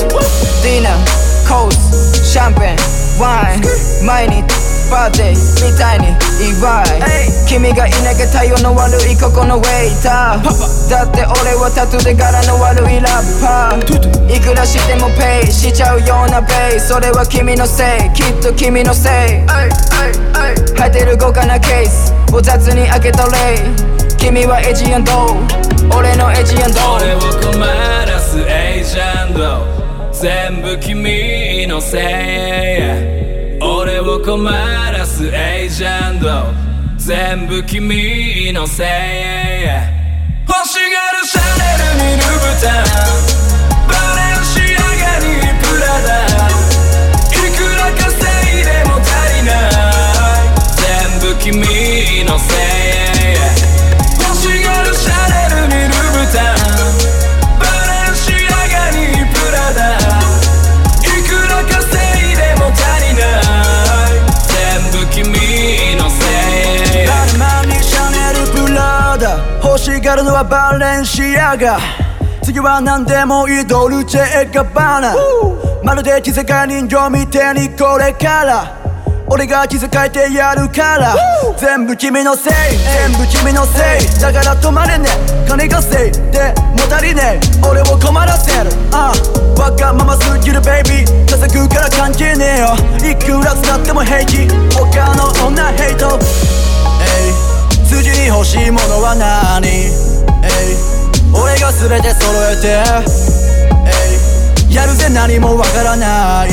[0.62, 0.94] ディナー
[1.48, 2.76] コースシャンペン
[3.20, 4.06] ワイン。
[4.06, 6.06] 毎日パーティーみたいに
[6.38, 19.46] 祝い君がいなきゃ対応の悪いここのウェイターだって俺はタトゥーで柄の悪いラッパーいくらしてもペイしちゃうようなベイそれは君のせいきっと君のせい
[20.76, 25.12] 入ってる豪華なケースを雑に開けたレイ君はエジアンド
[25.96, 33.25] 俺のエジアンド俺を困らすエージェント全部君のせい
[33.68, 36.26] 俺を困らすエージェント。
[36.96, 38.86] 全部君のせい。
[40.46, 42.70] 欲しがるシャネルにルブタ。
[42.70, 42.86] ン
[43.88, 45.26] バレンシアガに
[45.58, 46.08] プラダ。
[47.34, 48.14] いくら稼
[48.54, 49.74] いでも足りない。
[50.76, 51.50] 全部君
[52.24, 53.34] のせい。
[54.22, 56.38] 欲しがるシャネルにルブタ。
[56.54, 56.75] ン
[69.86, 71.78] しがるのはバレンシアガ
[72.42, 75.14] 次は何でもいいドルチェガバナ
[75.84, 78.82] まるで着せ替え人形みてにこれから。
[79.28, 81.14] 俺が気遣えてやるから。
[81.56, 82.52] 全部君のせい。
[82.98, 84.20] 全部君のせい。
[84.20, 85.06] だから止まれね。
[85.06, 88.70] え金稼いでも足りねえ俺を困らせる。
[88.90, 90.60] ああわがまますぎる。
[90.62, 93.12] ベイビー稼ぐから関係ねえよ。
[93.12, 94.48] いくら使っても平気。
[94.74, 96.55] 他の女ヘイト。
[97.86, 99.66] 次に欲しいものは何？
[101.32, 102.82] 俺が全て揃えて。
[104.74, 106.50] やるぜ何もわからない。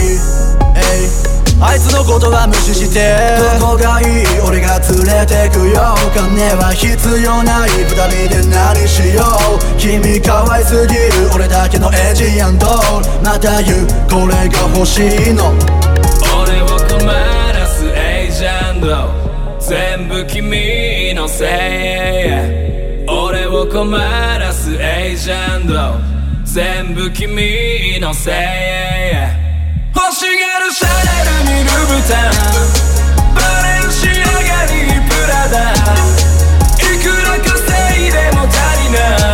[1.61, 3.15] あいつのことは無視して。
[3.59, 5.95] どこがいい俺が連れてくよ。
[6.13, 6.91] 金は必
[7.21, 7.69] 要ない。
[7.69, 9.23] 二人で何しよ
[9.55, 9.79] う。
[9.79, 12.67] 君可愛すぎる俺だけのエジアンド。
[13.23, 13.87] また言う。
[14.09, 15.53] これが欲しいの。
[16.43, 19.22] 俺を困らすエージェド。
[19.65, 25.73] 全部君のせい俺を困らすエージェント。
[26.43, 28.33] 全部君のせい
[29.95, 30.87] 欲しがるシャ
[31.47, 32.31] ネルにルブタン
[33.33, 34.75] バレンシアガに
[35.07, 35.55] プラダ。
[36.77, 37.55] いくら稼
[38.05, 38.51] いでも足
[38.83, 39.32] りない。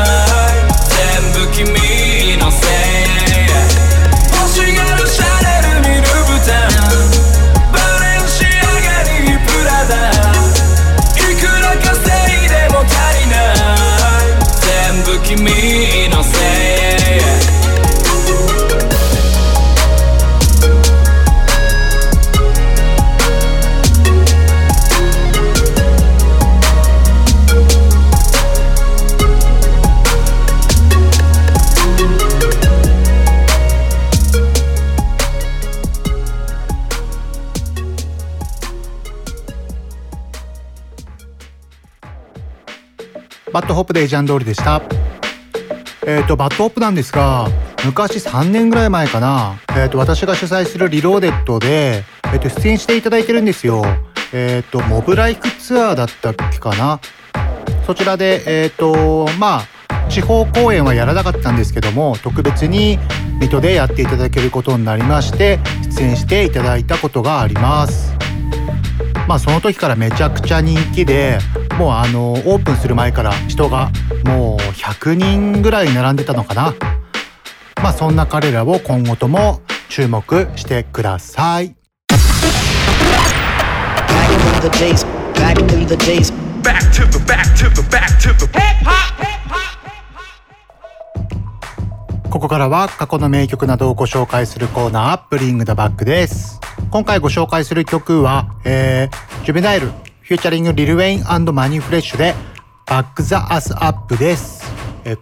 [43.60, 44.82] バッドホップで Asian Doll でした。
[46.08, 47.50] えっ、と、バッドホップなんですが、
[47.84, 53.84] 昔3年ぐらい前かな、えっ、と、私が主催する Reloaded で、えっ、と、出演していただいてるんですよ。
[54.32, 57.02] えっ、と、 Mobb Life Tour だったっけかな。
[57.86, 62.98] そちらで、えっ、と、まあ、地方公演はやらなかったんですけども、特別に
[63.41, 65.60] 水戸でやっていただけることになりまして、
[65.98, 68.13] 出演していただいたことがあります。
[69.28, 71.39] まあその時からめちゃくちゃ人気で
[71.79, 73.89] もうあのオープンする前から人が
[74.25, 76.75] もう100人ぐらい並んでたのかな
[77.81, 81.73] まあそんな彼らを今後とも注目してください.
[92.29, 96.59] ここからは過去の名曲などをご紹介するコーナー、ブリングダバックです。
[96.91, 99.91] 今回ご紹介する曲は、えー、ジュベナイル、
[100.29, 102.35] featuring リル・ウェインマニーフレッシュで、
[102.86, 104.63] Back That Azz Up です。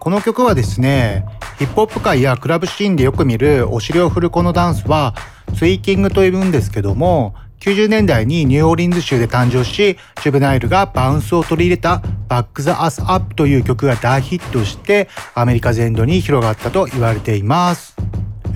[0.00, 1.24] この曲はですね、
[1.58, 5.14] ヒップホップ界やクラブシーンでよく見るお尻を振るこのダンスは、
[5.56, 17.96] twerking と呼ぶんですけども、90年代にニューオーリンズ州で誕生し、ジュベナイルがバウンスを取り入れた Back That Azz Up という曲が大ヒットして、アメリカ全土に広がったと言われています。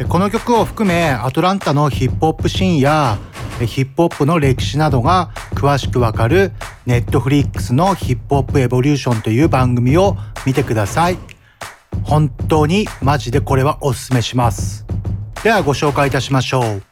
[0.09, 3.19] この曲を含め、アトランタのヒップホップシーンや、
[3.61, 6.53] ヒップホップの歴史などが詳しくわかる、
[6.87, 11.19] ネットフリックスのヒップホップエボリューションという番組を見てください。
[12.03, 14.85] 本当にマジでこれはおすすめします。
[15.45, 16.83] ではご紹介いたしましょう。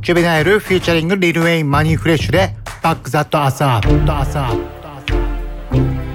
[0.00, 6.11] ジュベナイル featuring リル・ウェイン・マニー・フレッシュで Back That Azz Up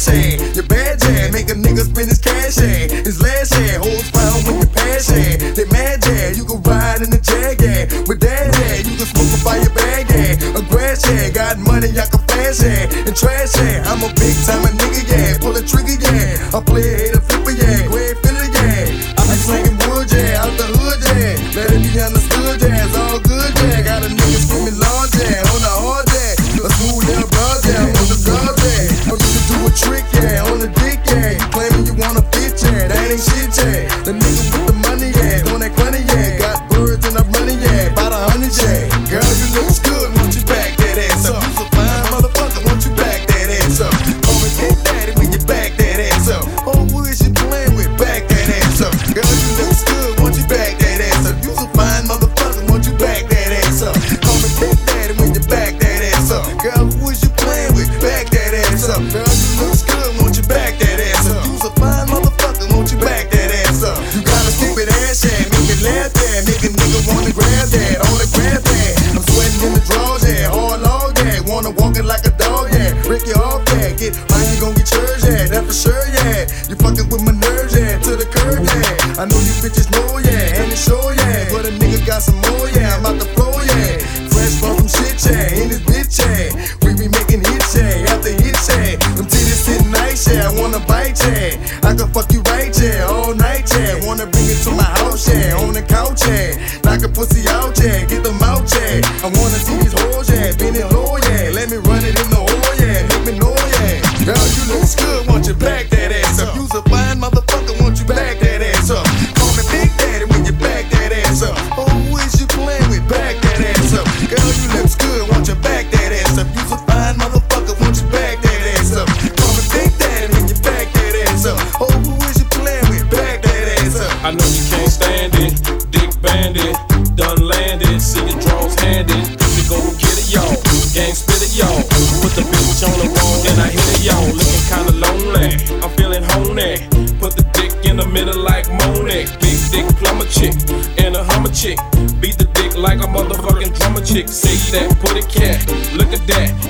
[0.00, 0.56] ass hand.
[0.56, 0.64] Your
[1.32, 2.90] make a nigga spend his cash hand.
[3.04, 5.40] His last hand, holds found when your pass hand.
[5.56, 8.08] They mad jam, you can ride in the jag hand.
[8.08, 10.56] With that hand, you can smoke a fire bag hand.
[10.56, 12.92] A grass hand, got money, I can fast hand.
[13.06, 15.38] And trash hand, I'm a big time a nigga, yeah.
[15.38, 16.56] Pull a trigger, yeah.
[16.56, 17.09] I play
[32.32, 32.88] bitch at?
[32.88, 34.04] That ain't shit at.
[34.04, 34.79] The nigga with the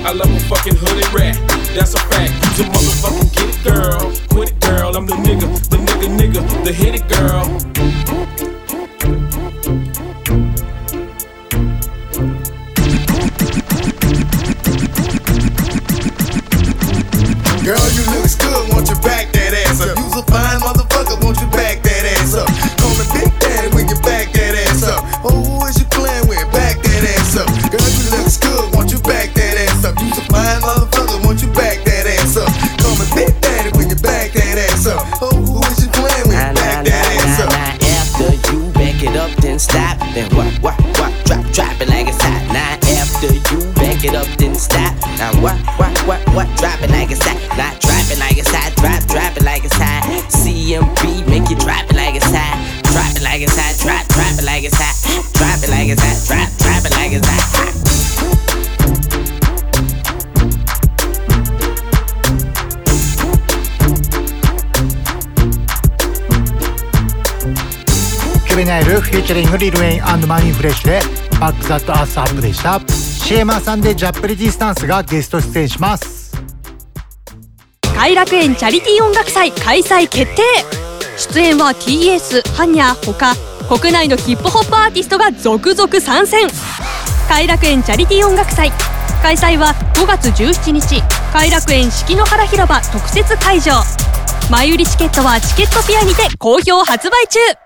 [0.02, 1.36] I love a fucking hooded rat.
[1.74, 2.32] That's a fact.
[2.58, 4.12] A motherfucking get it, girl.
[4.30, 4.96] Quit it, girl.
[4.96, 7.08] I'm the nigga, the nigga, nigga, the hit it.
[7.08, 7.44] Girl,
[68.80, 71.00] ケビナイル featuring リルウェインマニーフレッシュで
[71.38, 76.34] Back That Azz Up でした CM さんでジャップレジスタンスがゲスト出演します。
[77.94, 80.42] 偕楽園チャリティー音楽祭開催決定。
[81.18, 83.34] 出演は TS ハニャほか
[83.68, 86.48] 国内のヒップホップアーティストが続々参戦。
[87.28, 88.72] 偕楽園チャリティー音楽祭。
[89.22, 91.02] 開催は5月17日。
[91.32, 93.72] 偕楽園四季の原広場特設会場。
[94.50, 97.59] 前売りチケットはチケットピアにて好評発売中。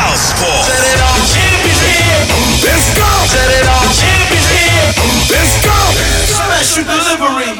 [0.00, 0.64] Southpaw.
[0.64, 2.24] Set it off, champions here.
[2.64, 3.04] Let's go.
[3.28, 4.88] Set it off, champions here.
[5.28, 5.76] Let's go.
[6.24, 7.50] Special delivery.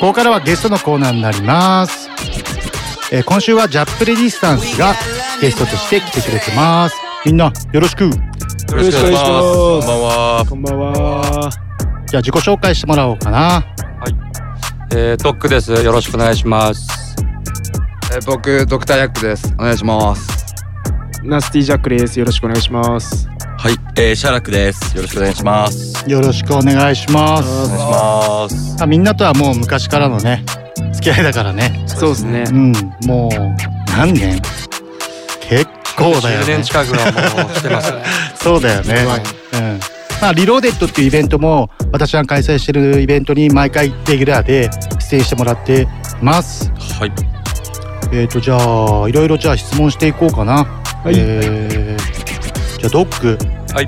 [0.00, 2.10] ここからはゲストのコーナーになります、
[3.10, 4.94] えー今週はジャップレディスタンスが
[5.40, 8.10] ゲストとして来てくれてますみんなよろしくよ
[8.72, 11.50] ろしくお願いしますこんばんはこんばんは
[12.06, 13.64] じゃあ自己紹介してもらおうかな
[14.92, 15.72] えー、ドックです。
[15.72, 17.05] よろしくお願いします。
[18.12, 19.52] えー僕ドクターヤックです。
[19.58, 20.46] お願いします。
[21.24, 22.18] ナスティジャックです。
[22.18, 23.28] よろしくお願いします。
[23.58, 24.96] はい、えー、シャラクです。
[24.96, 26.08] よろしくお願いします。
[26.08, 27.48] よろしくお願いします。
[27.48, 28.82] お願いします。
[28.82, 30.44] あみんなとはもう昔からのね
[30.92, 31.84] 付き合いだからね。
[31.88, 32.44] そうですね。
[32.48, 32.72] うん
[33.06, 34.40] もう何年？
[35.40, 35.66] 結
[35.96, 36.44] 構だよね。
[36.44, 38.02] 10年近くはもうしてますね。
[38.40, 39.04] そうだよね。
[39.52, 39.80] うん。
[40.22, 44.70] まあリローデッドっていうイベントも私が開催してるイベントに毎回レギュラーで
[45.10, 45.88] 出演してもらって
[46.22, 46.70] ます。
[46.98, 47.12] はい
[48.12, 50.66] えっ、とじゃあいろいろじゃあ質問していこうかな。
[51.06, 52.16] えー
[52.78, 53.38] じゃあドック。
[53.74, 53.86] はい。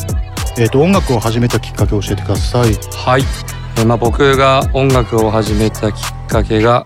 [0.58, 2.72] えっ、と音楽を始めたきっかけを教えてください。
[2.94, 3.22] はい。
[3.76, 6.84] えーまあ、僕が音楽を始めたきっかけが、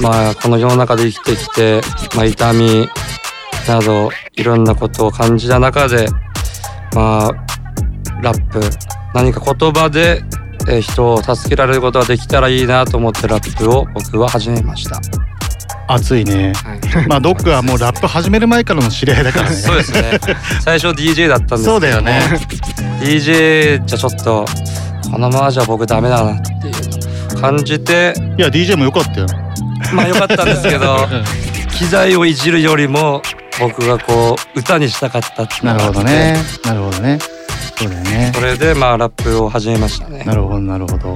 [0.00, 1.80] まあ、この世の中で生きてきて、
[2.16, 2.88] まあ、痛み
[3.68, 6.08] などいろんなことを感じた中で、
[6.94, 7.32] まあ、
[8.22, 8.60] ラップ。
[9.14, 10.22] 何か言葉で、
[10.68, 15.00] えー人を助けられることができたらいいなと思ってラップを僕は始めました。
[15.88, 16.52] 熱いね、
[17.08, 19.56] まあドックはもうラップ始める前からの知り合いだからね。
[19.56, 20.20] そうですね。
[20.60, 22.20] 最初 DJ だったんですけどそうだよね。
[23.00, 24.44] DJ じゃちょっと
[25.10, 29.26] このままじゃ僕ダメだなっていう感じていや DJ も良かったよ。
[29.94, 31.08] まあ良かったんですけど
[31.78, 33.22] 機材をいじるよりも
[33.58, 35.66] 僕がこう歌にしたかったって。
[35.66, 36.36] なるほどね。
[36.66, 37.18] なるほどね。
[37.78, 38.32] そうだよね。
[38.34, 40.24] それでまあラップを始めましたね。
[40.26, 41.14] なるほどなるほど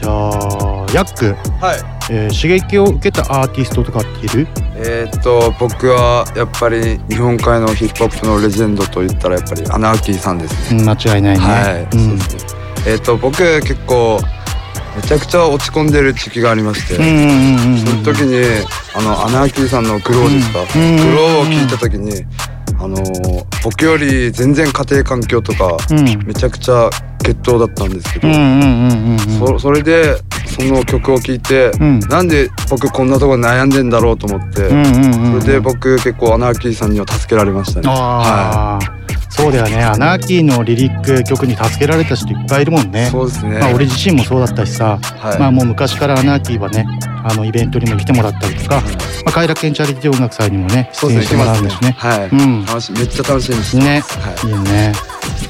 [0.00, 1.34] じゃあヤック、
[1.64, 1.78] はい。
[2.10, 4.46] えー刺激を受けたアーティストとかっている？
[4.76, 10.80] えーっと僕はやっぱり日本海のヒップホップのレジェンドと言ったらやっぱりアナーキーさんですね。
[10.80, 11.44] うん間違いないね。
[11.44, 12.18] はい、うん。
[12.18, 12.52] そうですね。
[12.86, 14.20] えーっと僕結構
[14.96, 18.42] めちゃくちゃ落ち込んでる時期がありまして、うんうんうんうんその時に
[18.94, 20.96] あのアナーキーさんの「グロー」ですか、うん。
[20.96, 22.24] グローを聞いた時に
[22.78, 26.04] あのー僕より全然家庭環境とか、うん。
[26.24, 26.88] めちゃくちゃ
[27.24, 28.28] 血統だったんですけど、
[29.38, 30.16] そそれで
[30.46, 31.98] その曲を聴いて、うん。
[32.00, 37.88] なんで僕こんなところで悩んでんだろうと思って、それで僕結構アナーキーさんには助けられましたね。
[37.90, 39.84] ああ、そうだよね。
[39.84, 43.08] アナーキーのリリック曲に助けられた人いっぱいいるもんね。
[43.10, 43.58] そうですね。
[43.58, 45.38] まあ俺自身もそうだったしさ、はい。
[45.38, 46.86] まあもう昔からアナーキーはね
[47.24, 48.82] あのイベントにも来てもらったりとか、ま
[49.26, 51.92] あ、快楽園チャリティー音楽祭にもね出演してもらうんですね。
[51.98, 52.64] はい、うん。
[52.64, 54.00] 楽しめっちゃ楽しみにしてね。
[54.00, 54.48] はい。
[54.48, 54.92] いいね。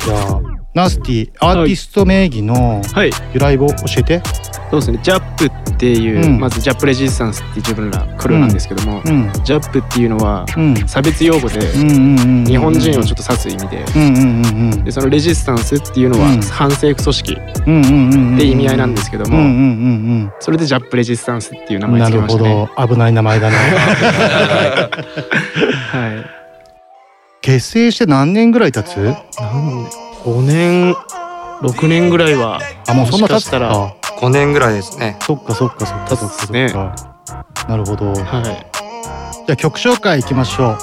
[0.05, 2.81] じゃあナスティアーティスト名義の
[3.35, 4.23] 由来を教えて、
[4.71, 5.01] そうですね。
[5.03, 6.39] ジャップっていう、うん。
[6.39, 9.29] まずジャップレジスタンスって自分らクルーなんですけども、うん。
[9.43, 10.77] ジャップっていうのはうん。
[10.87, 11.59] 差別用語で、
[12.47, 13.79] 日本人をちょっと指す意味で、
[14.85, 16.41] でそのレジスタンスっていうのはうん。
[16.43, 17.37] 反政府組織っ
[18.39, 22.69] て意味合いなんですけども、それでジャップレジスタンスっていう名うん前つけなるほましたね。
[22.77, 22.87] ど。
[22.95, 23.57] 危ない名前だね
[25.91, 26.31] はい。
[27.41, 28.95] 結成して何年ぐらい経つ？
[30.25, 30.95] 5年
[31.63, 33.69] 6年ぐらいはあもうそんな経ったたら。
[33.69, 35.17] ら5年ぐらいですね。
[35.23, 36.35] そっかそっかそっかそっか。
[36.35, 36.71] そっね。
[36.71, 36.95] か
[37.69, 38.13] なるほど。
[38.15, 39.51] じはい。
[39.51, 40.79] ゃあ曲紹介いきましょう。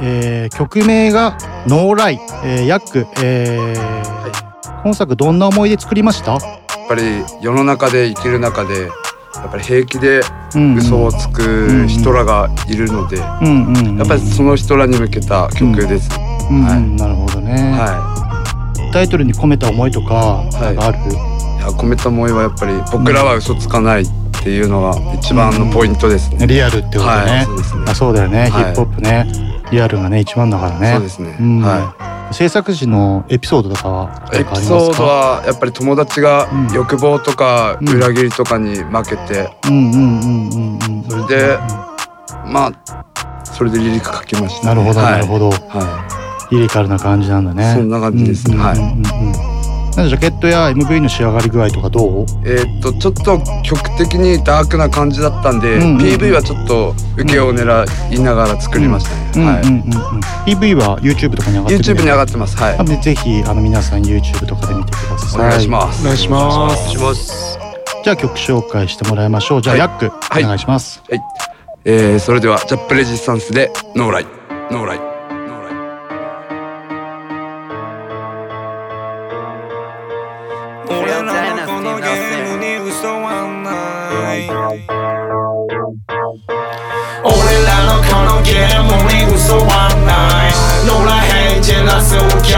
[0.00, 1.36] えー曲名が
[1.68, 6.32] 「ノーライ」えー、ヤックえー今作どんな思い出作りました？
[6.32, 6.40] やっ
[6.88, 7.02] ぱり
[7.40, 8.88] 世の中で生きる中でや
[9.46, 10.22] っぱり平気で
[10.76, 14.02] 嘘をつく人らがいるので、やうんうんうん。
[14.02, 16.10] っぱりその人らに向けた曲です。
[16.50, 18.30] うんうんなるほどね、は
[18.92, 21.12] タイトルに込めた思いとかなんかある、い。
[21.12, 21.16] い
[21.60, 24.06] や込めた思いはやっぱり僕らは嘘つかないっ
[24.42, 26.46] ていうのが一番のポイントですね。
[26.46, 27.84] リアルってことね、はいそうですね。
[27.88, 28.50] あそうだよね、はい。
[28.50, 29.26] ヒップホップね。
[29.70, 30.92] リアルがね一番だからね。
[30.92, 31.36] そうですね。
[31.40, 31.60] ん。
[31.60, 31.94] は
[32.32, 41.04] 制作時のエピソードとかはエピソードはやっぱり友達が欲望とか裏切りとかに負けて、うんうんうんうんうん。
[41.08, 41.58] それで
[42.46, 43.04] まあ
[43.44, 45.12] それでリリック書きました、なるほどはい。
[45.12, 46.21] なるほど、は
[46.52, 49.52] リリカルな感じなんだねそんな感じですねはいうんうんうんうん
[49.92, 52.24] なんでジャケットや MV の仕上がり具合とかどう？
[52.24, 52.26] い。
[52.46, 59.46] えーっとちょっと曲的にダークな感じだったんで、うんうん PV はちょっと受けを狙いながら作りましたね。
[59.46, 59.62] はい。
[59.62, 62.56] うんうんうんうん PV は YouTube とかに上がってる YouTube に上がってます。
[62.56, 62.76] はい。
[62.78, 66.88] あぜひあの皆さん YouTube とかで見てくださいお願いしますお願いします。
[66.90, 67.58] します
[68.02, 71.20] じゃあ曲紹介してもらいましょうじゃあ、はいヤック、はいお願いしますはい。
[71.84, 74.26] えー、それではジャップレジスタンスでノーライ
[74.70, 75.11] ノーライ。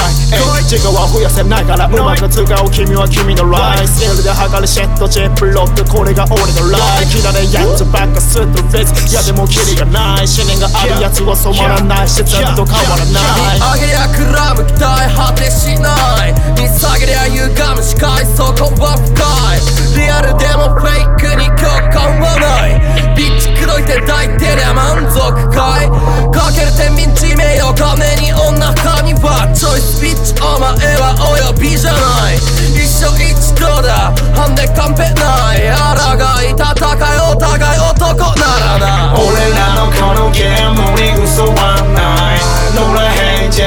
[0.63, 13.19] 自我は増やせながらうまく使う君は君のライフスキルで測るシェットチップロックこれが俺のライフ嫌いやつばっかスッとフェスいやでもキリがない思念があるやつは染まらないしずっと変わらな
[13.57, 19.48] い上げりゃクラブ期待果てしない見下げりゃ歪む視界そこは深い
[19.95, 22.79] リアルでもフェイクに共感はない。
[23.15, 25.19] ビッチ口説いて抱いてりゃ満足
[25.49, 25.89] かい。
[26.31, 29.49] かける天秤地名よ金に女神は。
[29.53, 32.37] チョイスビッチお前はお呼びじゃない。
[32.75, 34.13] 一生一度だ。
[34.35, 39.15] ハンデカンペない抗い戦いお互い男ならな。
[39.17, 42.39] 俺らのこのゲームに嘘はない。
[42.75, 43.63] ノーラヘイジ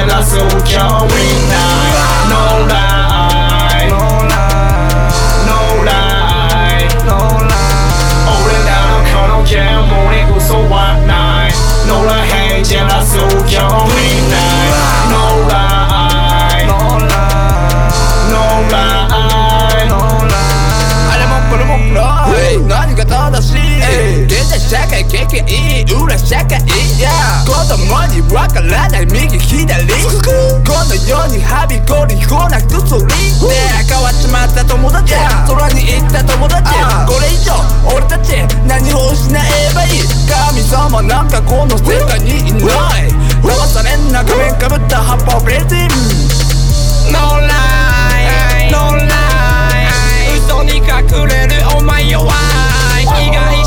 [25.02, 25.82] 在社会経験いい。
[25.94, 29.86] 裏社会子供にわからない右左
[30.22, 33.06] この世にはびこりこなくそり
[33.40, 33.54] で
[33.88, 35.14] 変わっちまった友達
[35.46, 36.62] 空に行った友達
[37.06, 37.52] これ以上
[37.84, 43.10] 俺たち何を失えばいい神様なんかこの世界にいない
[43.42, 49.10] 騙されんな仮面かぶったハッパーベティン No lie, no lie
[50.38, 53.61] 嘘に隠れるお前弱い被害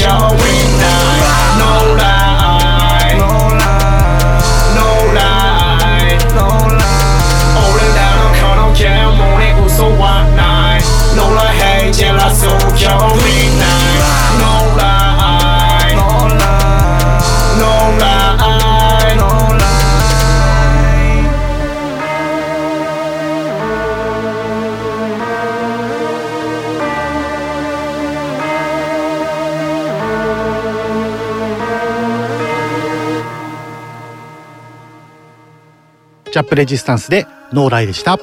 [0.00, 38.18] ェャップレジスタンスでノーライでした。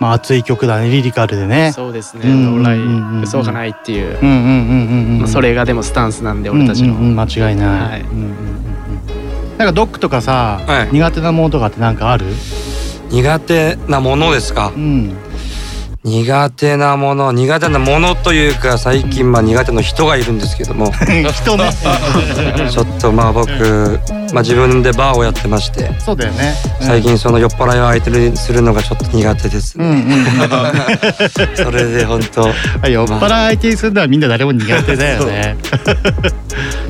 [0.00, 1.72] まあ熱い曲だねリリカルでね。
[1.72, 2.28] そうですね。
[2.28, 2.78] うんノーライ。
[2.78, 4.18] うんうんうん嘘がないっていう。
[4.20, 6.94] うんうんうんうんうんまあそれがでもスタンスなんで俺たちの。
[6.94, 8.00] うんうんうん間違いない、はい。
[8.00, 9.58] うんうんうんうん。
[9.58, 10.88] なんかドックとかさ、はい。
[10.92, 12.26] 苦手なものとかってなんかある？
[13.10, 14.72] 苦手なものですか？
[14.74, 15.16] うん
[16.04, 20.92] 苦手なもの苦手なものというか最近まあ苦手な人がいるんですけども。
[21.32, 21.70] 人ね。
[22.70, 23.98] ちょっとまあ僕、
[24.34, 25.90] まあ、自分でバーをやってまして。
[25.98, 26.54] そうだよね。
[26.78, 30.04] 最近その酔っ払いを相手にするのがちょっと苦手ですうんうんうん。
[31.56, 32.48] それで本当
[32.86, 35.56] 酔っ払い相手にするのはみんな誰も苦手だよね。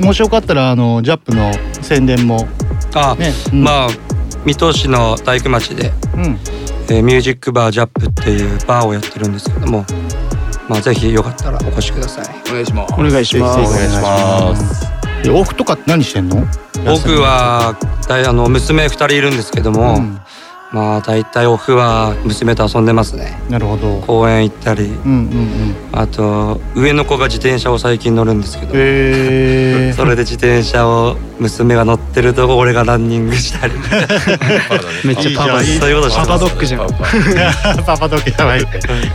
[0.00, 1.52] もしよかったらあのジャップの
[1.82, 2.48] 宣伝も。
[2.94, 3.32] あ、ね。
[3.52, 3.88] まあ
[4.44, 6.38] 水戸市の大工町で、うん
[6.90, 9.84] えーミュージックバージャップっていうバーをやってるんですけども
[10.68, 12.26] まあぜひよかったらお越しください。
[12.50, 12.94] お願いします。
[12.94, 13.60] お願いします。
[13.60, 16.46] お願とか何してんの？
[16.84, 17.76] 僕は
[18.08, 20.20] だいあの娘2人いるんですけども、うん
[20.74, 23.38] まあ大体オフは娘と遊んでますね。
[23.48, 24.00] なるほど。
[24.00, 24.86] 公園行ったり。
[24.86, 25.76] うんうんうん。
[25.92, 28.72] あと上の子が自転車を最近乗るんですけど。
[28.74, 33.74] へー それで自転車を娘が乗ってるとこ俺がランニングしたり。
[35.06, 36.28] めっちゃパパいいじゃんそういうことしてます。
[36.28, 36.80] パパドッグじゃん。
[37.84, 38.30] パパドッグ。
[38.36, 38.60] やばい。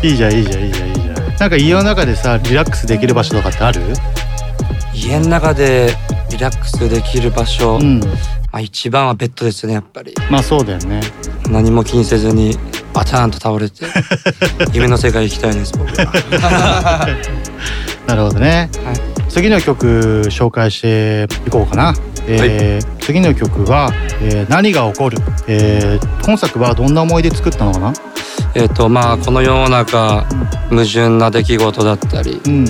[0.01, 1.15] いいじゃんいいじゃんいいじゃんいいじゃん。
[1.41, 3.81] なんか家の中でさリラックスできる場所とかってある？
[4.93, 5.93] 家の中で
[6.31, 7.99] リラックスできる場所、うん。
[7.99, 8.07] ま
[8.51, 10.13] あ、一番はベッドですねやっぱり。
[10.29, 11.01] まあそうだよね。
[11.49, 12.57] 何も気にせずに
[12.93, 13.85] バターンと倒れて
[14.73, 17.07] 夢の世界行きたいです僕は。
[18.07, 18.69] なるほどね、
[19.29, 21.93] 次の曲紹介していこうかな、
[22.27, 23.91] えー次の曲は、
[24.21, 27.93] えー何が起こる」えー今作はどんな思いで作ったのかな？
[28.55, 30.25] えっとまあこの世の中
[30.69, 32.65] 矛盾な出来事だったり、うん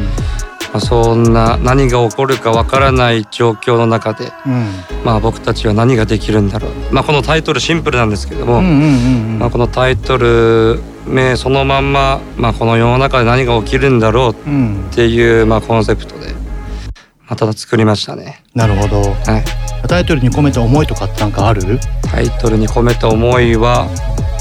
[0.71, 4.67] まあ、そんな何が起こるかわからない状況の中で、うん。
[5.03, 18.43] まあ、僕たちは何ができるんだろう、まあ、このタイトルシンプルなんですけども、まあ、このタイトル名そのまんま、まあ、この世の中で何が起きるんだろううんっていう、まあ、コンセプトで、まあ、ただ作りましたね。
[18.53, 19.01] なるほど。
[19.01, 19.43] は
[19.83, 21.79] い、タイトルに込めた思いとかってなんかある？
[22.03, 23.87] タイトルに込めた思いは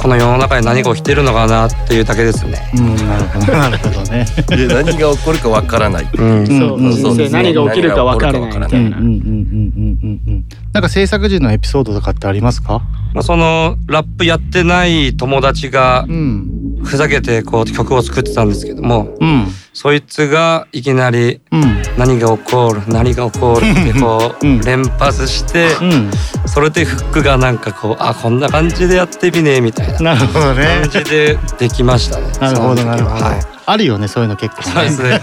[0.01, 2.71] この世の中に何が起きてるのかなっていうだけですね。
[2.77, 4.27] うんなるほどなるほどね。
[4.49, 6.09] で何が起こるかわからない。
[6.13, 6.47] うん。
[6.47, 8.61] そううんそうですね何が起きるか分からない。
[8.61, 12.81] みたいなうんうんうんうんうんうんうんなんか制作時のエピソードとかってありますか？
[13.15, 16.55] まあ、そのラップやってない友達がうん。
[16.85, 19.47] ふざけてこう曲を作ってたんですけども、うん。
[19.73, 26.11] そいつがいきなりうん「何が起こる何が起こる」ってこう 連発して、うん。
[26.47, 30.83] それでフックがなんかこうあこんな感じでやってみねみたいななるほどね。
[30.89, 32.27] 感じでできましたね。
[32.41, 33.33] なるほどなるほど、は。
[33.33, 33.41] い。
[33.67, 35.21] あるよねそういうの結構そうですね。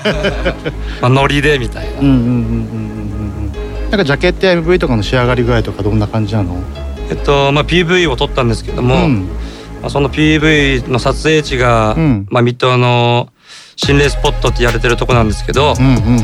[1.01, 2.01] まあノリでみたいな。
[2.01, 2.21] うんうんうんう
[3.03, 3.04] ん
[3.95, 6.61] なんかジャケットや MV とかの仕上がり具合とかどんな感じなの？
[7.09, 9.25] えっとまあ PV を撮ったんですけども、うん。
[9.81, 12.27] まあ、その PV の撮影地が、うん。
[12.29, 13.29] まあ水戸の
[13.77, 16.21] 心霊スポットって言われてるとこなんですけど、うんうんうん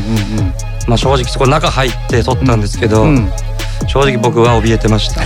[0.86, 3.30] まあ正直そこ中入って撮ったんですけど、うん。
[3.88, 5.22] 正直僕は怯えてました。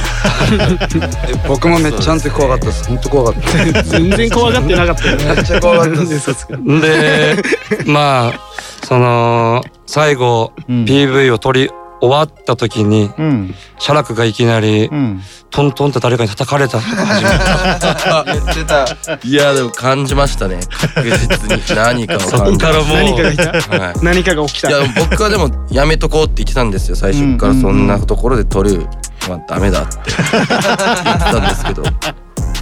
[1.49, 3.82] 僕もめっちゃあの時怖かったです本当怖かった。
[3.82, 5.24] 全然怖がってなかったよね。
[5.24, 6.47] めっちゃ怖かったです
[6.80, 7.42] で
[7.86, 8.40] まあ
[8.84, 11.70] その最後、PV を撮り
[12.01, 13.55] 終わった時に、うん。
[13.78, 15.22] 写楽がいきなり、ん。
[15.51, 16.78] トントンって誰かに叩かれた。
[16.78, 18.24] とか始めた。
[18.24, 19.18] 言ってた。
[19.26, 20.61] いやでも感じましたね。
[20.94, 21.62] 確実に。
[21.74, 22.97] 何かをそ感じっからもう。
[22.97, 23.94] 何かがいたはい。
[24.03, 24.68] 何かが起きた。
[24.68, 26.97] いや僕はでもやめとこうって言ってたんですよ。
[26.97, 28.86] 最初からそんなところで撮る
[29.28, 31.82] のはダメだって言ってたんですけど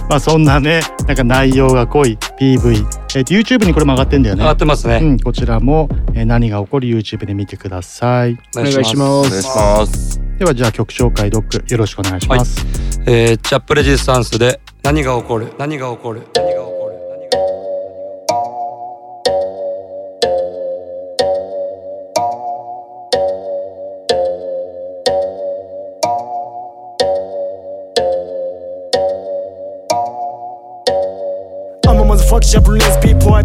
[0.09, 2.85] まあそんなねなんか内容が濃い PV、
[3.15, 4.41] えーと YouTube にこれも上がってんだよね。
[4.41, 4.99] 上がってますね。
[5.01, 8.37] うん、こちらも、えー何が起こる YouTube で見てください。
[8.57, 9.27] お願いします。
[9.27, 10.25] お願いします。
[10.37, 12.65] ではじゃあ曲紹介ドックよろしくお願いします、
[13.05, 16.74] えー、チャップレジスタンスで何が起こる何が起こる何が起こる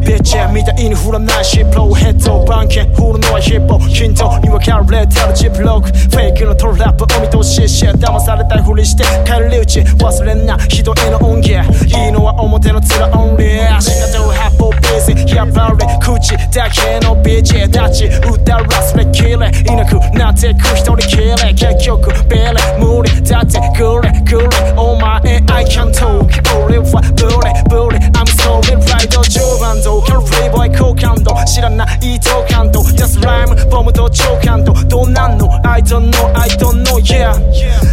[0.00, 4.38] ビッチみたいに振らないシップローヘッド番犬振るのはヒッポ均等。
[4.38, 5.88] に分かれてるチップロック。
[5.90, 19.50] フェイクのトラップお見通しし騙されたふりして帰り討ち忘れんな人への恩義いいのは表の面オンリー仕方を八方ビーズやっぱり口だけのビーチたち歌らすれきれいな
[19.84, 24.48] くなってく一人きり結局ベレ無理だってグレグレ。
[24.76, 25.20] お前
[25.50, 26.26] I can't talk.
[26.64, 37.34] 俺はブレブレ I'm sorry ライド10番ドカルフリーボーイ好感度知らないと感度安ライムボムと超感度どうなんの I don't know I don't know yeah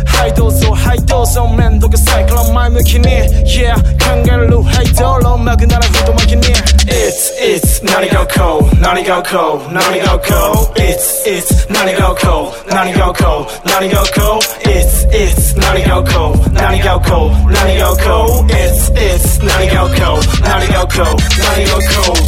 [0.06, 3.06] はいどうぞはいないどうぞめんどくさいから前向きに
[3.46, 6.42] Yeah 考えるはい道路巻くなら太巻きに
[6.88, 21.87] It's It's 何がこう何がこう何がこう It's It's 何がこう何がこう何がこう It's It's 何がこう何がこう何がこう It's It's 何がこう何がこう何がこう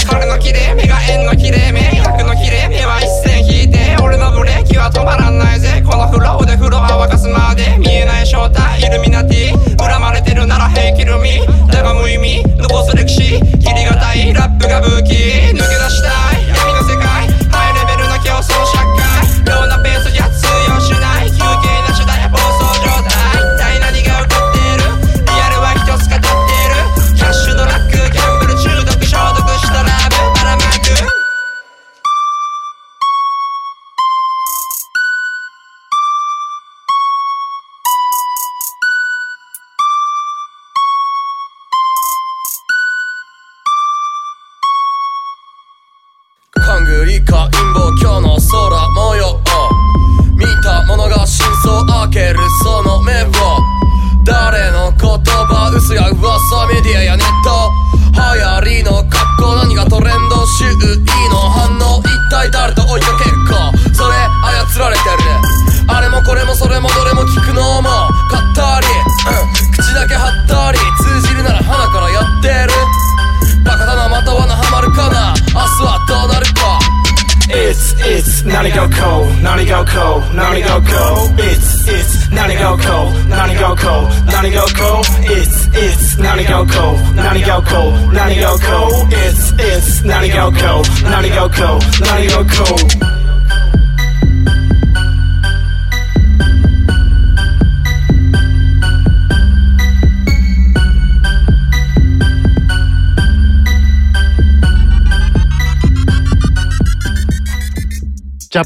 [0.10, 1.82] 彼の切れ目が円の切れ目。
[1.82, 3.98] 100の切れ目は一線引いて。
[4.02, 5.39] 俺のブレーキは止まらない。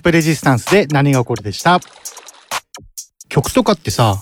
[0.04, 1.80] プレジスタンスで何が起こるでした？
[3.30, 4.18] 曲とかってさ、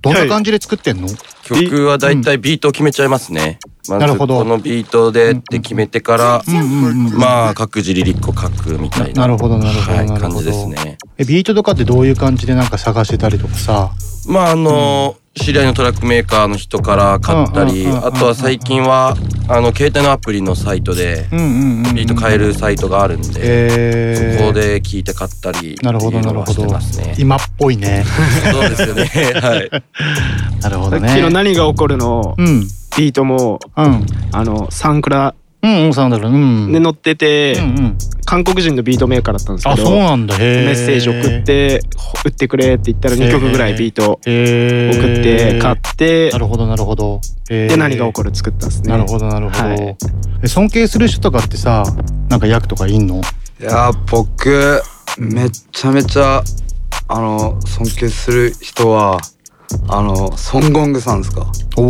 [0.00, 1.08] どんな感じで作ってんの、
[1.44, 3.58] 曲はだいたいビートを決めちゃいますね。
[3.88, 6.42] まずなるほどこのビートでって決めてから、
[7.16, 9.22] まあ各自リリックを書くみたいな。
[9.22, 10.98] なるほどなるほどはい、なるほど感じですね。
[11.18, 13.92] えビートとかってどういう感じでなんか探してたりとかさ？
[14.26, 19.14] まああの、知り合いのトラックメーカーの人から買ったり、あとは最近は
[19.48, 21.48] あの携帯のアプリのサイトでうんうんう
[21.82, 27.14] んうんビート買えるサイトがあるんで、えーそこで聞いて買ったりなるほどなるほどっていうのはしてますね。
[27.18, 28.04] 今っぽいね。
[28.52, 29.04] そうですよね。
[29.40, 29.70] はい。
[30.62, 31.08] なるほどね。
[31.08, 32.66] さっきの何が起こるの、うん
[32.96, 35.34] ビートも、うんあのサンクラ
[35.66, 36.72] うんうんサンダルうん。
[36.72, 37.98] で乗ってて、うんうん。
[38.24, 40.36] 韓国人のビートメーカーだったんですけどあそうなんだ。
[40.38, 45.20] メッセージ送ってほ売ってくれって言ったら2曲ぐらいビート送へー。
[45.20, 47.20] って買ってなるほどなるほど。
[47.50, 47.68] へー。
[47.68, 48.90] で何が起こる作ったんですね。
[48.90, 49.96] なるほどなるほど、はい。
[50.42, 51.84] え尊敬する人とかってさ
[52.28, 53.20] なんか役とかいんの？
[53.60, 54.82] いやー僕
[55.18, 56.42] めちゃめちゃ
[57.08, 59.18] あの尊敬する人は
[59.88, 61.46] あのソン・ゴングさんですか？
[61.76, 61.82] お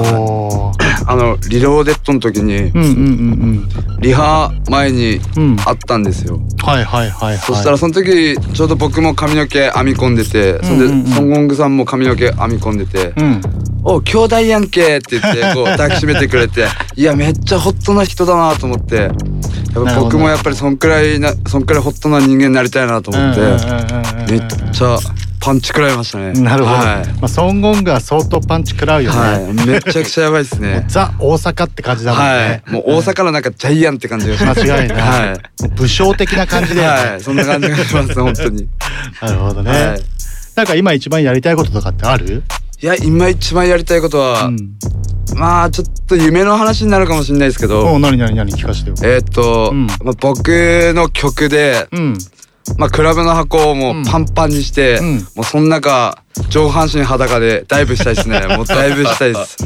[0.00, 0.72] お
[1.06, 3.68] あの Reloaded の時に、うんうんうん
[4.00, 5.18] リハ前に
[5.64, 7.38] あったんですよ、はいはいはいはい。
[7.38, 11.06] そしたらその時ちょうど僕も髪の毛編み込んでてそれで、うんうんうん。
[11.06, 13.40] ソン・ゴングさんも髪の毛編み込んでてうん
[13.82, 16.66] 「お兄弟やんけ」って言ってこう 抱きしめてくれて
[16.96, 19.10] いやめっちゃホットな人だなと思ってやっ
[19.72, 23.40] ぱ僕もやっぱりそんくらいなそんくらいホットな人間になりたいなと思って
[24.30, 24.98] めっちゃ
[25.44, 26.32] パンチ食らいましたね。
[26.32, 27.06] なるほど、はい。
[27.20, 30.86] まあ、ソンゴングは相当パンチ食らうよね、はい、めちゃくちゃやばいですね。
[30.88, 34.62] ザ大阪って感じだもんね、はい、もう大阪のなんかジャイアンって感じがします。
[34.62, 35.00] 間違いない。
[35.00, 35.68] はい。
[35.76, 37.20] 武将的な感じで、はい。
[37.20, 38.66] そんな感じがします本当に。
[39.20, 40.00] なるほどね、はい。
[40.56, 42.42] なんか今一番やりたいこととかってある？
[42.80, 44.50] いや今一番やりたいことは、
[45.36, 47.92] まあちょっと夢の話になるかもしれないですけど。
[47.92, 48.96] お何何何聞かせてよ。
[49.02, 50.48] えーっと、まあ、僕
[50.94, 52.18] の曲で、うん
[52.78, 55.00] まあ、クラブの箱をもうパンパンにして、
[55.34, 58.40] もうその中上半身裸でダイブしたいですね。
[58.56, 59.56] もうダイブしたいです。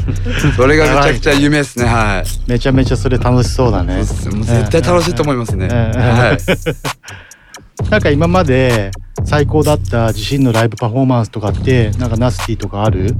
[0.55, 1.85] それがめちゃくちゃ夢ですね。
[1.85, 2.49] はい。
[2.49, 3.95] めちゃめちゃそれ楽しそうだね。
[3.95, 6.37] もう絶対楽しいと思いますね、はい。
[7.89, 8.91] なんか今まで
[9.23, 13.15] 最高だった自身のライブパフォーマンスとかってなんかナスティとかある？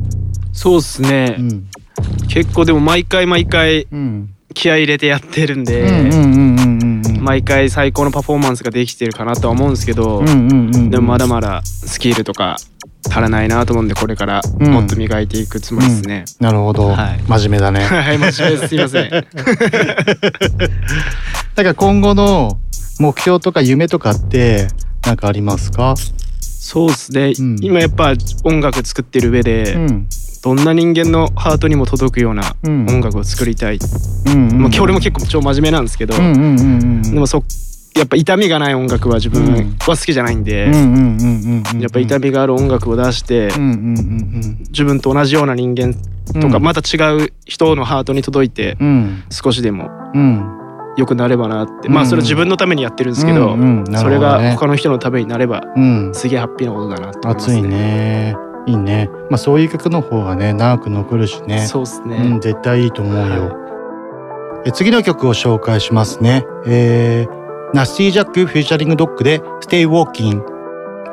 [0.51, 1.37] そうっすね、
[2.27, 3.87] 結構でも毎回毎回
[4.53, 6.09] 気合い入れてやってるんで
[7.19, 10.89] 毎回最高のパフォーマンスができてるかなとは思うんですけど、うんうんうんうん。
[10.89, 12.57] でもまだまだスキルとか
[13.07, 16.25] 足らないなと思うんでこれからもっと磨いていくつもりですね。
[16.39, 17.21] なるほど、はい。
[17.27, 17.81] 真面目だね。
[17.85, 18.67] はい真面目です。
[18.69, 19.09] すいません。
[19.11, 19.23] だか
[21.63, 22.57] ら今後の
[22.99, 24.67] 目標とか夢とかって
[25.05, 25.95] なんかありますか？
[26.41, 28.13] そうですね、今やっぱ
[28.43, 29.75] 音楽作ってる上で、
[30.41, 33.79] どんな人間のハートにも届くような音楽を作りたい、
[34.57, 36.21] まあ、俺も結構超真面目なんですけど、で
[37.19, 37.43] もそ
[37.95, 40.67] やっぱ痛みがない音楽は自分は好きじゃないんで
[41.81, 43.49] やっぱ痛みがある音楽を出して
[44.69, 45.93] 自分と同じような人間
[46.39, 48.77] とかまた違う人のハートに届いて
[49.29, 49.89] 少しでも
[50.97, 53.57] 良くなればなってまあそれ自分のためにやってるんですけど
[53.97, 55.63] それが他の人のためになれば
[56.13, 59.09] すげえハッピーなことだなと思います熱いねいいね。
[59.29, 61.65] まあそういう曲の方がね長く残るしね。
[61.65, 63.55] そうですね、うん、絶対いいと思うよ、
[64.65, 66.45] え次の曲を紹介しますね。
[66.65, 67.39] えー
[67.71, 70.41] ナスティジャックフューチャリングドッグで Stay Walking、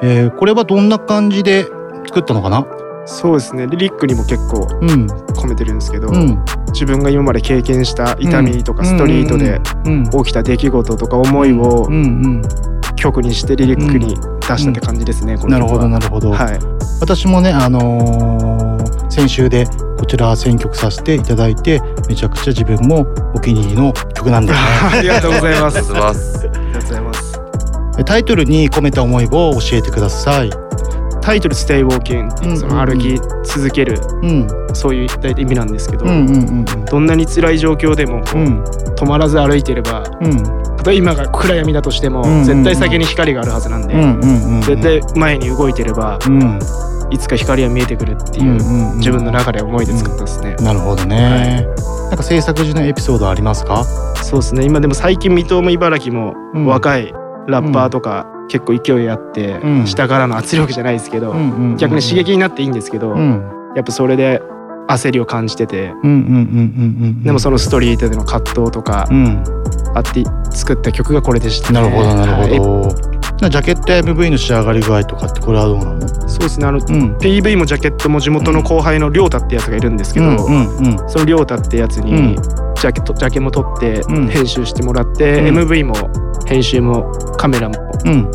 [0.00, 1.64] えー、これはどんな感じで
[2.06, 2.66] 作ったのかな？
[3.04, 3.66] そうですね。
[3.66, 9.60] リリックにも結構込めてるんですけど、うん、自分が今まで経験した痛みとかストリートで
[10.24, 11.86] 起きた出来事とか思いを
[12.96, 16.58] 曲にしてリリックに出したって感じですね、うん、なるほどなるほど、はい、
[17.00, 19.66] 私もねあのー、先週で
[19.98, 24.66] こちら選曲させていただいてめちゃくちゃ自分もお気に入りの曲なんだよね。
[24.98, 25.78] ありがとうございます。
[25.78, 27.40] ありがとうございます。
[28.04, 30.50] タイトルに込めた思いを教えてください。
[31.26, 43.94] タイトル「Stay Walking」っていうその歩き続ける、うん、そういう意味なんですけど、うんうんうん、どんなに辛い状況でもこう、うん、止まらず歩いてれば、うん、例えば今が暗闇だとしても、絶対先に光があるはずなんで、
[44.62, 46.18] 絶対前に動いてれば、
[47.10, 48.52] いつか光は見えてくるっていう
[48.96, 50.54] 自分の中で思いで作ったですね。
[50.56, 53.84] なるほどね、はい、なんか制作時のエピソードありますか？
[54.22, 54.64] そうですね。
[54.64, 56.34] 今でも最近水戸も茨城も
[56.66, 57.12] 若い
[57.48, 61.32] ラッパーとか結構勢いあって、下からの圧力じゃないですけど、
[61.78, 64.40] 逆に刺激になっていいんですけど、やっぱそれで
[64.88, 65.92] 焦りを感じてて。
[67.22, 69.08] でもそのストリートでの葛藤とか
[69.94, 72.88] あって作った曲がこれでした、ね、なるほどなるほ
[73.40, 76.08] ど、ジャケットや MV の仕上がり具合とかってこれはどうなの？
[76.28, 76.66] そうですね。
[76.66, 85.94] あの、うん、PV もジャケットも地元の後輩の亮太ってやつがいるんですけど、うんうんうん、その亮太ってやつにジャケットジャケも撮って編集してもらって、MV も
[86.46, 87.74] 編集もカメラも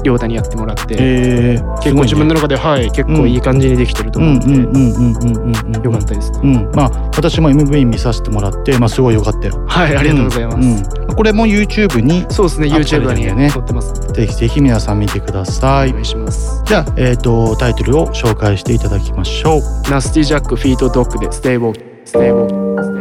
[0.04, 4.50] 亮太にやってもらって、えー、結構自分の中で、はい結構いい感じにできてると思って
[5.84, 9.66] よかったです、うん、まあ私も MV 見させてもらってまあすごい良かったよ。
[9.68, 13.94] はいありがとうございます、うん、これも YouTube にそうですね YouTube にね撮ってます。
[14.14, 15.90] ぜひぜひ皆さん見てください。
[15.90, 16.62] お願いします。
[16.66, 19.62] じゃあえっ、ー、とタイトルを紹介していただきましょう。
[19.90, 23.01] ナスティジャックフィートドッグでステイボーステイボー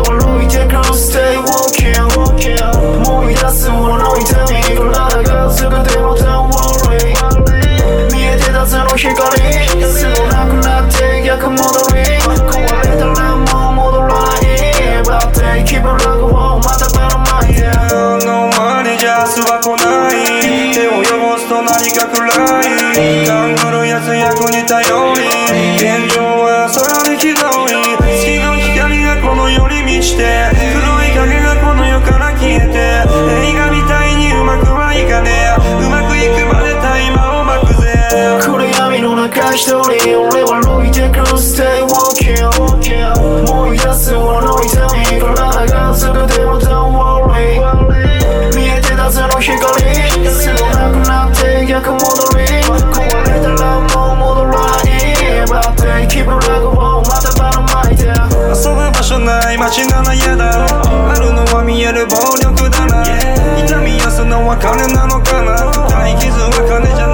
[64.93, 65.71] なのかな。
[65.89, 67.10] 大傷は金じゃない。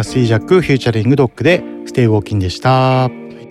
[0.00, 3.10] ナスティジャック featuring ドックで Stay Walkin'でした。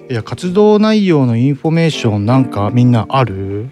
[0.09, 3.69] いや活動内容のインフォメーションなんかみんなある？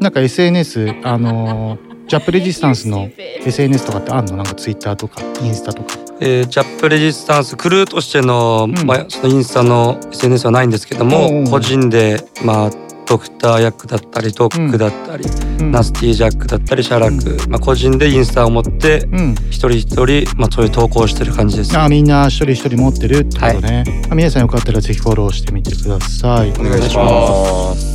[0.00, 4.36] なんか SNS あのジャップレジスタンスの SNS とかってあんの？
[4.36, 5.94] なんかツイッターとかインスタとか。
[6.20, 12.70] えー、ジャップレジスタンスクルーとしての,、まあ、そのインスタの SNS はないんですけども、個人でまあ
[13.10, 15.24] ドクター役だったりドックだったり、
[15.58, 19.08] ナスティジャックだったりシャラク、まあ、個人でインスタを持って
[19.50, 26.50] 一人一人、まあ、そういう投稿してる感じです、あみんな一人一人持ってるってことね、はい、皆さんよかったらぜひフォローしてみてください。
[26.50, 27.89] お願いします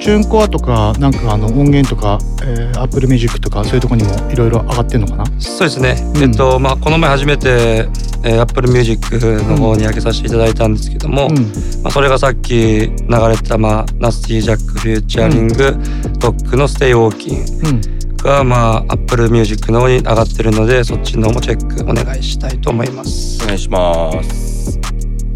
[0.00, 5.24] TuneCore とかなんかあの音源とか、えー、Apple Music とかそういうところにもいろいろ上がってんのかな？
[5.40, 7.88] そうですね、うん、えっとまあこの前初めて、
[8.24, 11.36] えー、Apple Music の方に上げさせていただいたんですけども、うん、
[11.82, 12.88] まあ、それがさっき流
[13.28, 15.76] れた、まあ、ナスティジャック featuring、
[16.18, 23.42] ドッグのステイウォーキンが、まあ Apple Music の方に上がってるのでそっちの方もチェックお願いしたいと思います。
[23.44, 24.51] お願いします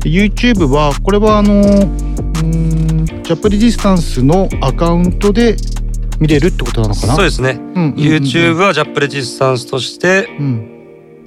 [0.08, 5.56] YouTube はこれはあのうんジャップレディスタンスのアカウントで
[6.20, 7.14] 見れるってことなのかな？
[7.14, 10.28] そうですね、うんうんうん、YouTube はジャップレジスタンスとして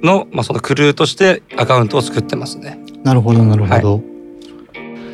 [0.02, 2.78] の、まあ、そのクルーとしてアカウントを作ってますね。
[3.04, 4.02] なるほどなるほど、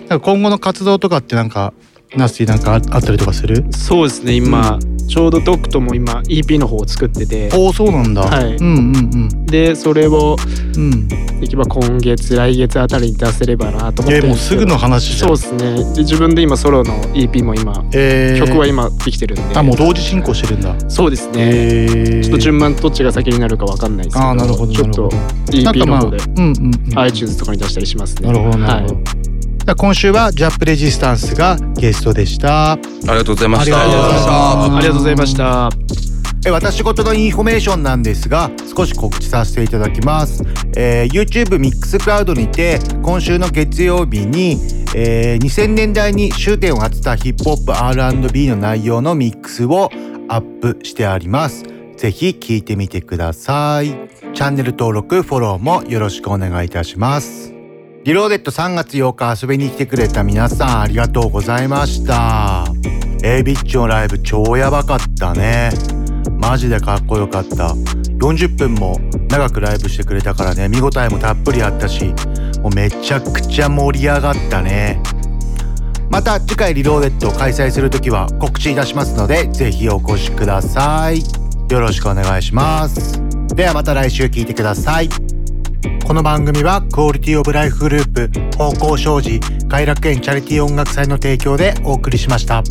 [0.09, 1.73] はい、今後の活動とかってなんか
[2.15, 3.65] ナスティなんかあったりとかする？
[3.73, 7.51] そうですね今、うん、ちょうどドクトも今 EP の方を作ってて。
[7.55, 8.23] おおそうなんだ。
[8.23, 9.01] はい、うんうんう
[9.33, 9.47] ん。
[9.47, 10.37] でそれを、
[10.77, 15.75] うん、できれば今月来月あたりに出せればなと思ってもうすぐの話そうですね。
[15.95, 19.57] で自分で今ソロの EP も今、えー、曲は今できてるんで。
[19.57, 20.75] あもう同時進行してるんだ。
[20.91, 24.29] そうですね、えー、ちょっと順番どっちが先になるかわかんないですけど。
[24.29, 25.09] あなるほどちょっと
[25.47, 28.29] EP の方で、うんうんうん、iTunes とかに出したりしますね。
[28.29, 29.26] なるほどなるほど、はい
[29.75, 32.73] 今週は JAP Resistance がゲストでした。
[32.73, 33.83] ありがとうございました。
[33.83, 35.71] ありがとうございました。
[36.53, 40.45] 私事のインフォメーションなんですが少し告知させていただきます、
[40.77, 44.53] えー、YouTube Mixcloud にて今週の月曜日に、
[44.95, 49.91] えー、2000年代に焦点を当てたヒップホップ R&B の内容のミックスを
[50.29, 51.65] アップしてあります。
[51.97, 54.17] ぜひ聞いてみてください。
[54.37, 57.56] チャンネル登録フォローもよろしくお願いいたします
[58.07, 62.65] リローデット3月8日遊びに来てくれた皆さんありがとうございました。
[63.25, 65.71] A ビッチのライブ超やばかったね。
[66.39, 67.71] マジでかっこよかった。
[68.21, 70.69] 40分も長くライブしてくれたからね。
[70.69, 72.15] 見応えもたっぷりあったし
[72.63, 75.03] もうめちゃくちゃ盛り上がったね。
[76.09, 81.25] また次回リローデットを開催する時は告知いたしますのでぜひお越しください。
[81.73, 83.21] よろしくお願いします。
[83.49, 85.09] ではまた来週聞いてください。
[86.07, 92.63] この番組はクオリティオブライフグループ方向障子偕楽園チャリティー音楽祭の提供でお送りしました。